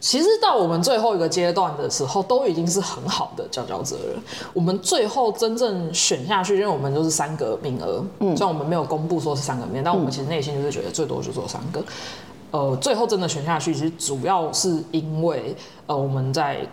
[0.00, 4.22] 其实到我们最后一个阶段的时候，都已经是很好的佼佼者了。
[4.52, 11.82] 我们最后真正选下去，因为我们就是三个名额，嗯，虽然我们没有公布说是三个名额，但我们其实内心就是觉得最多就做三个。
[12.50, 15.54] 呃，最后真的选下去，其实主要是因为
[15.86, 16.66] 呃我们在。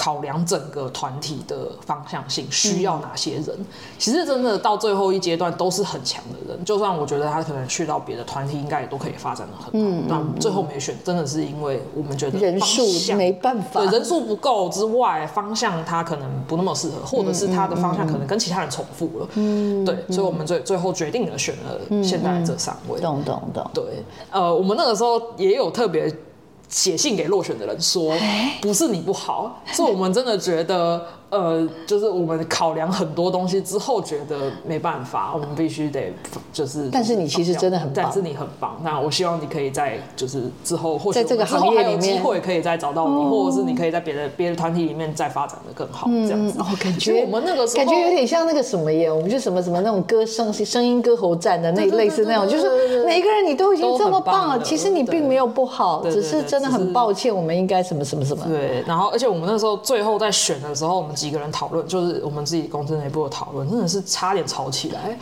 [0.00, 3.48] 考量整个团体的方向性，需要哪些人？
[3.58, 3.66] 嗯、
[3.98, 6.64] 其实真的到最后一阶段都是很强的人。
[6.64, 9.70] 就算我觉得他可能去到别的团体，应该也都可以发展的很好。
[9.74, 19.28] 嗯，但最后没选，真的是因为我们觉得人数没办法，对，人数不够之外，方向他可能不那么适合，或者是他的方向可能跟其他人重复了。
[19.34, 22.98] 嗯，对，所以我们最最后决定了选了现在这三位。
[23.00, 23.70] 懂懂懂。
[23.74, 23.84] 对，
[24.30, 26.10] 呃，我们那个时候也有特别。
[26.70, 28.16] 写信给落选的人说，
[28.62, 31.04] 不是你不好， 是我们真的觉得。
[31.30, 36.12] 呃，就是我们考量很多东西之后，觉得没办法，我们必须得
[36.52, 36.88] 就是。
[36.90, 38.80] 但是你其实真的很棒，但是你很棒。
[38.82, 46.58] 那我希望你可以在就是之后，或在这个行业里面，还有机会可以再找到你，或者是你可以在别的别的团体里面再发展的更好，这样子。
[46.58, 58.44] 哦，感觉我们那个时候感觉有点像那个什么耶，我们就什么什么那种歌声声音歌喉战的那类似那种，就是每一个人你都已经这么棒了，其实你并没有不好，只是真的很抱歉，我们应该什么什么什么。
[58.48, 61.14] 对，然后而且我们那时候最后在选的时候，我们。
[61.20, 65.18] 几个人讨论，就是我们自己公司内部的讨论，真的是差点吵起来。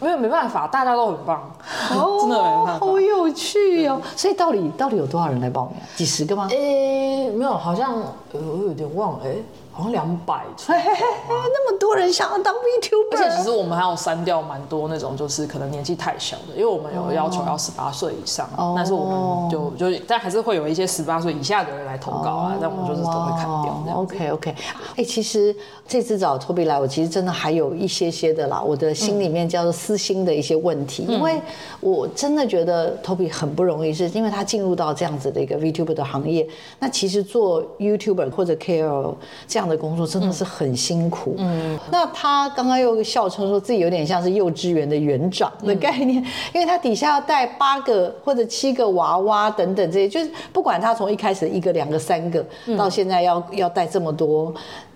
[0.00, 1.50] 没有没办法，大家都很棒，
[1.96, 4.00] 哦、 真的没办法，好有趣哦。
[4.16, 5.74] 所以到底到底有多少人来报名？
[5.96, 6.48] 几十个吗？
[6.50, 7.94] 诶、欸，没有，好像
[8.32, 9.42] 呃，我有点忘了，诶。
[9.72, 23.82] 好像两百，那么多人想要当 VTuber，而且其实我们还有删掉蛮多那种，就是可能年纪太小的，因为我们有要求要十八岁以上，但是我们就就但还是会有一些十八岁以下的人来投稿啊，但我们就是都会砍掉。
[23.94, 24.54] OK OK，
[24.96, 25.56] 哎，其实
[25.88, 31.40] 这次找 Toby 来，我其实真的还有一些些的啦，我的心里面叫做私心的一些问题，因为
[31.80, 36.46] 我真的觉得 Toby 很不容易，是因为他进入到这样子的一个 VTuber 的行业，
[36.78, 39.14] 那其实做 YouTuber 或者 KOL
[39.48, 39.61] 这样。
[39.62, 41.36] 样的工作真的是很辛苦。
[41.38, 52.44] 嗯，那他刚刚又笑称说自己有点像是幼稚园的园长的概念，嗯、因为他底下要带八个或者七个娃娃等等这些，就是不管他从一开始一个、两个、三个，
[52.76, 54.52] 到现在要要带这么多。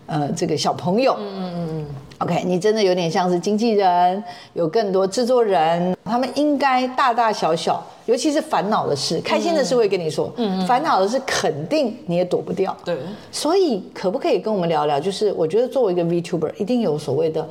[0.09, 1.87] 呃，这个小朋友，嗯嗯嗯
[2.19, 4.23] ，OK，你真的有点像是经纪人，
[4.55, 12.97] 有更多制作人，他们应该大大小小，尤其是烦恼的事，开心的事会跟你说，嗯，烦恼的事肯定你也躲不掉，对，
[13.31, 14.99] 所以可不可以跟我们聊聊？
[14.99, 17.49] 就是我觉得作为一个 VTuber，一定有所谓的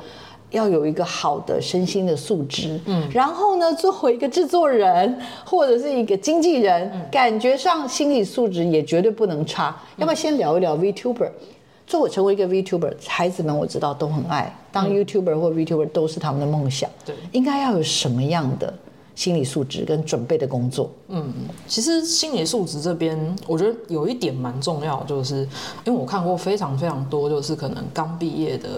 [0.50, 9.76] 要有一个好的身心的素质，嗯，然后呢，作为一个制作人或者是一个经纪人，感觉上心理素质也绝对不能差。
[9.96, 11.28] 要不要先聊一聊 VTuber？
[11.86, 16.90] 做我成为一个 VTuber，孩子们我知道都很爱当 YouTuber 或 VTuber 都是他们的梦想。
[17.04, 18.74] 对，应该要有什么样的
[19.14, 20.90] 心理素质跟准备的工作？
[21.08, 21.32] 嗯，
[21.68, 25.36] 其实心理素质这边，我觉得有一点蛮重要，就是
[25.84, 28.68] 因为我看过非常非常多，就是可能刚毕业的。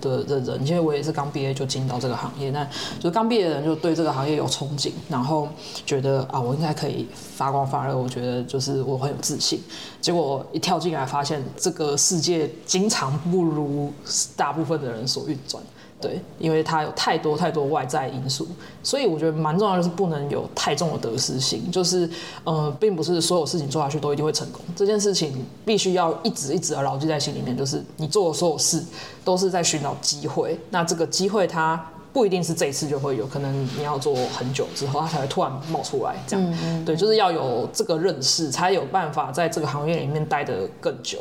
[0.00, 2.66] 的的人，因为我也是刚毕业就进到这个行业，那
[3.00, 5.48] 就刚毕业的人就对这个行业有憧憬，然后
[5.86, 9.60] 觉得啊，我应该可以发光发热，我觉得就是我很有自信。
[10.00, 13.92] 结果一跳进来，发现这个世界经常不如
[14.36, 15.62] 大部分的人所运转。
[16.00, 18.46] 对，因为它有太多太多外在因素，
[18.82, 22.08] 所以我觉得蛮重要的是不能有太重的得失心，就是
[22.44, 28.82] 呃，并不是所有事情做下去都一定会成功，这件事情必须要一直一直的牢记在心里面，就是你做的所有事
[29.24, 31.84] 都是在寻找机会，那这个机会它。
[32.10, 36.16] 不一定是这一次就会有，可能你要做很久之后，它才会突然冒出来。
[36.26, 41.18] 这样，对，就是要有这个认识，才有办法在这个行业里面待得更久。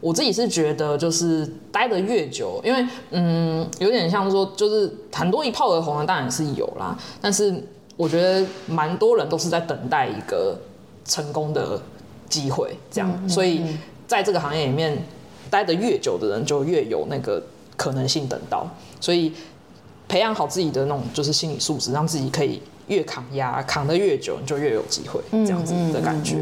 [0.00, 7.54] 我自己是觉得，就是待得越久，因为嗯，有点像说，就是很多一炮而红的当然是有啦，但是
[7.96, 10.56] 我觉得蛮多人都是在等待一个
[11.06, 11.80] 成功的
[12.28, 13.28] 机会，这样。
[13.28, 13.62] 所以
[14.06, 14.96] 在这个行业里面
[15.48, 17.42] 待得越久的人，就越有那个
[17.74, 18.68] 可能性等到。
[19.00, 19.32] 所以。
[20.08, 26.36] 培养好自己的那种就是心理素质，让自己可以越抗压，扛得越久，你就越有机会，这样子的感觉。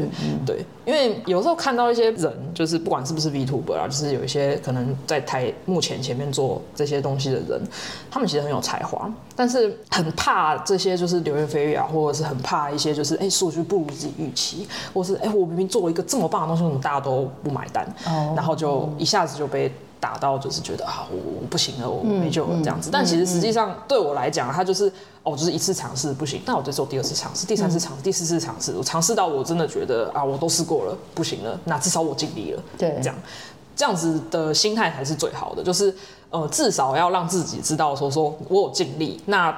[0.45, 7.59] 对，因为有时候看到一些人，就是不管是不是 VTuber 啊，就是有一些可能在台幕前前面做这些东西的人，
[8.11, 17.91] 他们其实很有才华，但是很怕这些就是流言蜚语啊，或者是很怕一些就是哎数据不如自己预期，或是哎我明明做了一个这么棒的东西，为什么大家都不买单？
[18.35, 19.71] 然后就一下子就被。
[19.99, 22.89] 打到就是觉得啊，我我不行了，我没救了这样子。
[22.91, 24.91] 但其实实际上对我来讲，它就是
[25.23, 28.73] 哦，就是一次尝试不行，那我就做第二次尝试，第三次尝试，第四次尝试。
[28.77, 32.63] 我尝试到我真的觉得啊，我都试过了，不行了，那至少我尽力了。
[32.77, 33.15] 对，这样
[33.75, 35.95] 这样子的心态才是最好的，就是
[36.29, 39.21] 呃，至少要让自己知道说说我有尽力。
[39.25, 39.55] 那。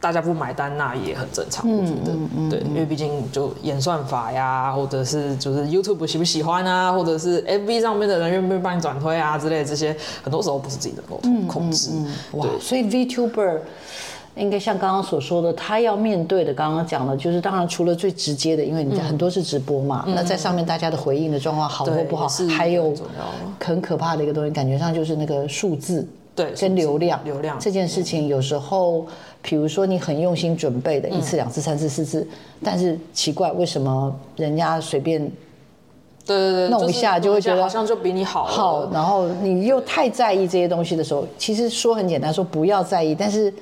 [0.00, 11.90] 大家不买单，那也很正常，我觉得，嗯嗯、对，因为毕竟就演算法呀，或者是就是 YouTube 喜不喜欢啊，或者是 FB 上面的人愿不愿意帮你转推啊之类的这些，很多时候不是自己能够控制。
[11.92, 12.06] 嗯。
[12.06, 13.58] 嗯嗯、对，所以 VTuber
[14.36, 22.94] 应该像刚刚所说的，他要面对的，刚刚讲的，就是当然除了最直接的，因为你很多是直播嘛，嗯、那在上面大家的回应的状况好或不好，还有
[23.60, 26.06] 很可怕的一个东西，感觉上就是那个数字。
[26.44, 29.04] 对，跟流量，流量这件事情有时候，
[29.42, 32.26] 比如说你很用心准备的一次、两次、三次、四次，
[32.62, 35.20] 但是奇怪，为什么人家随便，
[36.24, 43.52] 对对对，弄一下就会觉得好像就比你好，好，然后你又太在意这些东西的时候，其实说很简单，说不要在意，但是。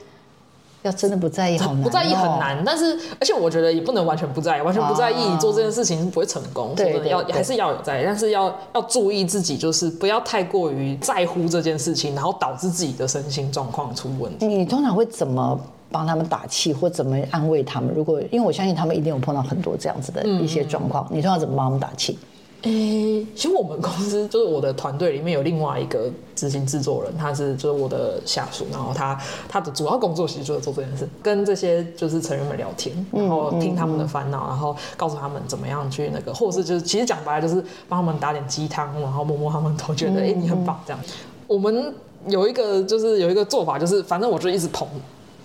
[0.86, 1.82] 要真的不在意，好难。
[1.82, 6.74] 不在意很难，但是而且我觉得也不能完全不在意，完全不在意你做这件事情不会成功。
[6.74, 14.46] 对，要还是要有在意，但是要要注意自己，就是不要太过于在乎这件事情，然后导致自己的身心状况出问题。
[14.46, 15.58] 你通常会怎么
[15.90, 17.92] 帮他们打气，或怎么安慰他们？
[17.94, 22.18] 如果因为我相信他们一定有碰到很多这样子的一些状况，你通常怎么帮他们打气？
[22.66, 29.16] 诶、欸，其实我们公司就是我的团队里面有另外一个执行制作人，他是就是我的下属，然后他
[29.48, 41.00] 他的主要工作其实就是做这件事，跟这些就是成员们聊天，然后听他们的烦恼，然后告诉他们怎么样去那个，或是就是其实讲白了就是帮他们打点鸡汤，然后摸摸他们头，觉得哎、欸、你很棒这样。
[41.46, 41.94] 我们
[42.26, 44.88] 有一个就是有一个做法，就是反正我就一直捧。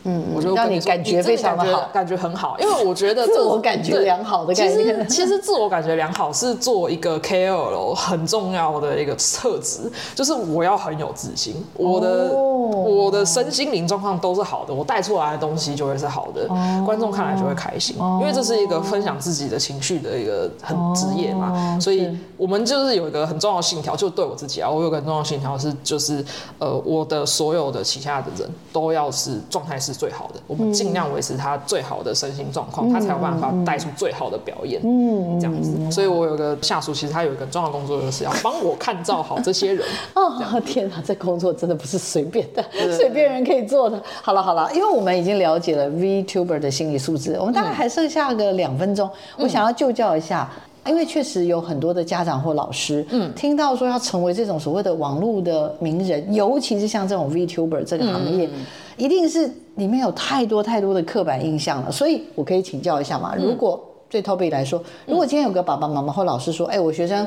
[0.03, 4.75] 嗯，我就让你感觉非常的好，感觉很好，因为我觉得 自我感觉良好的感觉。
[4.75, 16.47] 其实，其实自我感觉良好是做一个 KOL 很重要的一个特质，就是我要很有自信，我的我的身心灵状况都是好的，我带出来的东西就会是好的，
[16.83, 26.25] 观众看来就会开心，因为这是一个分享自己的情绪的一个很职业嘛，所以我们就是有一个很重要的信条，就对我自己啊，我有个很重要的信条是，就是
[26.57, 29.90] 呃，我的所有的旗下的人都要是状态是。
[29.91, 34.81] 是最好的，我们尽量维持他最好的身心状况，他才有办法带出最好的表演。
[34.83, 35.91] 嗯，这样子。
[35.91, 39.85] 所以我有个下属，其实他有一个重要工作，就是要帮我看照好这些人。
[40.15, 42.63] 哦，天哪，这工作真的不是随便的，
[42.95, 44.01] 随便人可以做的。
[44.21, 50.49] 好了好了，因为我们已经了解了 VTuber 的心理素质，我们大概还剩下个两分钟，我想要就教一下。
[50.87, 58.65] 因为确实有很多的家长或老师，嗯，听到说要成为这种所谓的网络的名人，尤其是像这种 VTuber 这个行业，嗯、
[59.01, 61.91] 一定是里面有太多太多的刻板印象了。
[61.91, 63.35] 所以我可以请教一下嘛？
[63.35, 67.25] 如果对 Toby 来说，如果今天有个爸爸妈妈或老师说，哎，我学生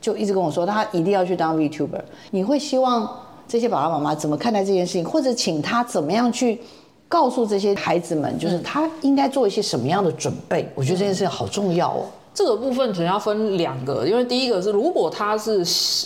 [0.00, 2.00] 就一直跟我说他一定要去当 VTuber，
[2.30, 6.60] 你会希望这些爸爸妈妈怎么看待这件事情，或者请他怎么样去
[7.08, 10.68] 告诉这些孩子们，就是他应该做一些什么样的准备？
[10.76, 12.04] 我觉得这件事情好重要哦。
[12.34, 15.58] 这个部分可能要分两个，因为第一个是，如果他是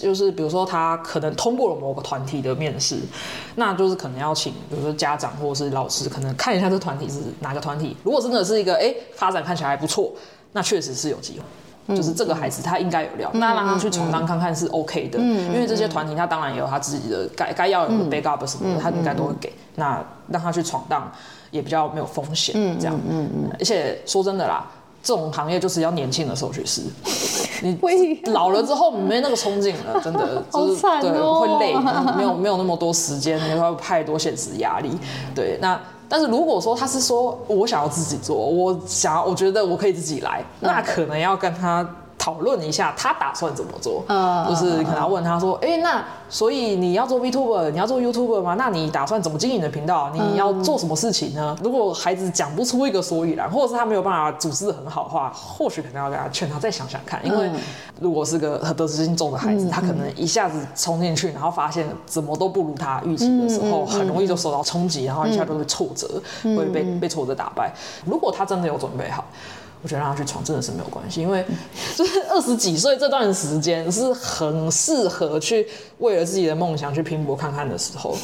[0.02, 2.98] 就是比如说他可能通过了某个团体的面试，
[3.54, 7.96] 那就是可能要请比如说家长或者是老师可能看一下这团体是哪个团体。
[8.02, 10.12] 如果真的是一个哎发展看起来还不错，
[10.52, 11.38] 那确实是有机
[11.86, 19.52] 会，就是这个孩子他应该有料，那让他去闯荡看看是 OK 的，因为这些团体他当然也有他自己的该该要有的 backup 什么的，他应该都会给。
[19.76, 21.08] 那让他去闯荡
[21.52, 24.66] 也比较没有风险，这样，嗯嗯，而且说真的啦。
[25.06, 26.82] 这种行业就是要年轻的时候去试，
[27.62, 27.78] 你
[28.24, 31.72] 老了之后没那个冲劲了，真的就是对会累，
[32.16, 34.90] 没有没有那么多时间，也会太多现实压力。
[35.32, 41.88] 对，那但是如果说他是说我想要自己做，我想要我觉得我可以自己来，那可能要跟他。
[42.26, 48.56] 讨论一下他打算怎么做，嗯，就是可能要问他说，哎，那所以你要做 VTuber，你要做 YouTuber 吗？
[48.58, 50.10] 那你打算怎么经营你的频道？
[50.12, 51.56] 你要做什么事情呢？
[51.62, 57.48] 如果孩子讲不出一个所以然，或者是他没有办法组织的很好的话，或许可能要给他劝他再想想看，因为
[58.00, 67.72] 如果是个得失心重的孩子，他可能一下子冲进去，然后发现怎么都不如他预期的时候，很容易就受到冲击，然后一下就会挫折，会被被挫折打败。
[68.04, 69.24] 如果他真的有准备好。
[69.82, 71.44] 我觉得让他去闯真的是没有关系，因为
[71.94, 75.66] 就是二十几岁这段时间是很适合去
[75.98, 78.16] 为了自己的梦想去拼搏看看的时候。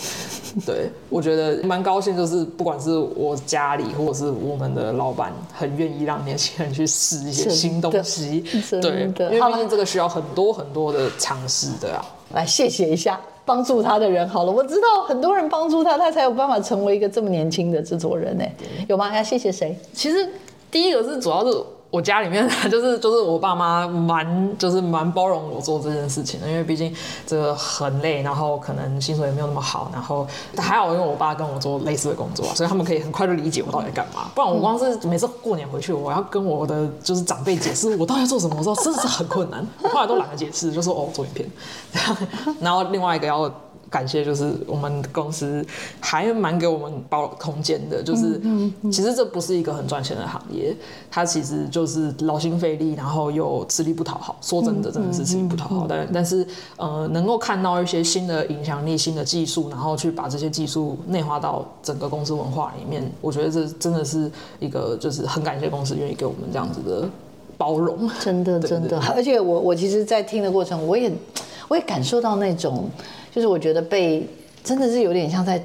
[0.67, 8.45] 对，我觉得蛮高兴，就是不管是我家里或者是我们的老板，很愿意让年轻人去试一些新东西。
[8.81, 12.05] 对，因为毕竟这个需要很多很多的尝试的啊。
[12.35, 14.29] 来，谢谢一下帮助他的人。
[14.29, 18.45] 好了，我知道很多人帮助他，他才有办法成为一个这么年轻的制作人呢。
[18.89, 19.15] 有吗？
[19.17, 19.79] 要谢谢谁？
[19.95, 20.29] 其实。
[20.73, 26.91] 第一个是主要是我家里面 就是就是我爸妈蛮就是蛮包容我做这件事情的，因为毕竟
[27.27, 34.31] 这个很累，然后可能薪水也没有那么好，然后还好因为我爸跟我做类似的工作，所以他们可以很快就理解我到底在干嘛。
[34.35, 41.47] 不然我光是每次过年回去，我要跟我的就是长辈解释我到底要做什么，我说真的是很困难，我后来都懒得解释，就说哦做影片，
[42.59, 43.53] 然后另外一个要。
[43.93, 45.63] 感谢，就是我们公司
[46.01, 48.41] 还蛮给我们包空间的，就是
[48.91, 50.75] 其实这不是一个很赚钱的行业，
[51.11, 54.39] 它其实就是劳心费力，然后又吃力不讨好。
[54.41, 55.87] 说真的，真的是吃力不讨好。
[55.87, 56.47] 但但是
[56.79, 67.07] 呃，能够看到一些新的影响力、新的技术，然后去把这些技术内化到整个公司文化里面，我觉得这真的是一个，就是很感谢公司愿意给我们这样子的
[67.59, 68.09] 包容。
[68.19, 68.99] 真的，真的。
[69.15, 71.13] 而且我我其实，在听的过程，我也
[71.69, 72.89] 我也感受到那种。
[73.35, 74.29] 就是我觉得被
[74.63, 75.61] 真的是有点像在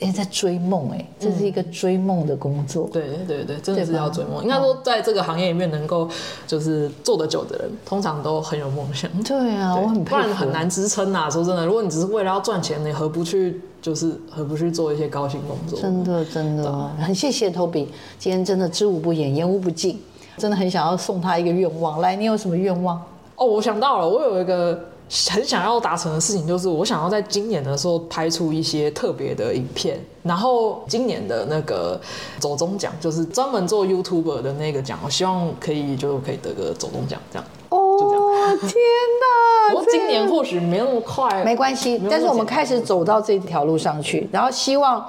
[0.00, 2.88] 哎在追梦哎，这是一个追梦的工作。
[2.90, 4.42] 对对对，真的是要追梦。
[4.42, 6.08] 应该说，在这个行业里面能够
[6.46, 9.10] 就是做得久的人，通常都很有梦想。
[9.22, 10.10] 对啊，我很佩服。
[10.10, 11.28] 不然很难支撑呐。
[11.30, 15.78] 说真的，如果你只是为了要赚钱，你何不去就是何不去做一些高薪工作？
[15.78, 17.86] 真的真的，很谢谢 Toby，
[18.18, 20.00] 今天真的知无不言，言无不尽，
[20.38, 22.00] 真的很想要送他一个愿望。
[22.00, 22.96] 来，你有什么愿望？
[23.36, 24.86] 哦，我想到了，我有一个。
[25.30, 32.00] 很想要达成的事情就是，我想要在今年的时候拍出一些特别的影片，然后今年的那个
[32.38, 37.44] 走中奖，就是专门做 YouTuber 的那个奖，我希望可以就可以得个走中奖这样。
[37.70, 39.74] 哦，天哪！
[39.74, 45.04] 我今年或许没那么快，没关系，但是我们开始走到这条路上去，然后希望。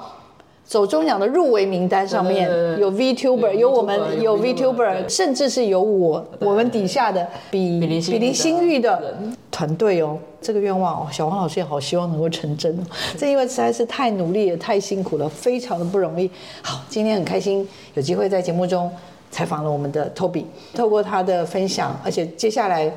[0.64, 2.48] 走中奖的入围名单上面
[2.78, 9.14] 有 VTuber，有我们有 VTuber，甚至是有我我们底下的比比邻心玉的
[9.50, 10.18] 团队哦。
[10.40, 12.82] 这个愿望哦，小黄老师也好希望能够成真哦。
[13.18, 16.30] 这因为实在是太努力也太辛苦了，非常的不容易。
[16.62, 18.90] 好，今天很开心有机会在节目中
[19.30, 20.44] 采访了我们的 Toby，
[20.74, 22.90] 透过他的分享，而且接下来。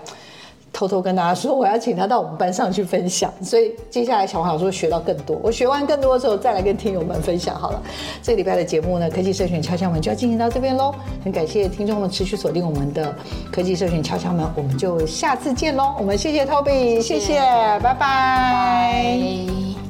[0.76, 5.40] 偷偷跟大家说，我要请他到我们班上去分享，所以接下来小黄老师会学到更多。
[5.42, 7.82] 我学完更多的时候，再来跟听友们分享好了。
[8.22, 10.94] 这个礼拜的节目呢，科技社群敲敲门就要进行到这边喽。
[11.24, 13.16] 很感谢听众们持续锁定我们的
[13.54, 15.96] 科技社群敲敲门，我们就下次见喽。
[15.98, 17.40] 我们谢谢 Toby，谢谢，
[17.82, 19.85] 拜拜。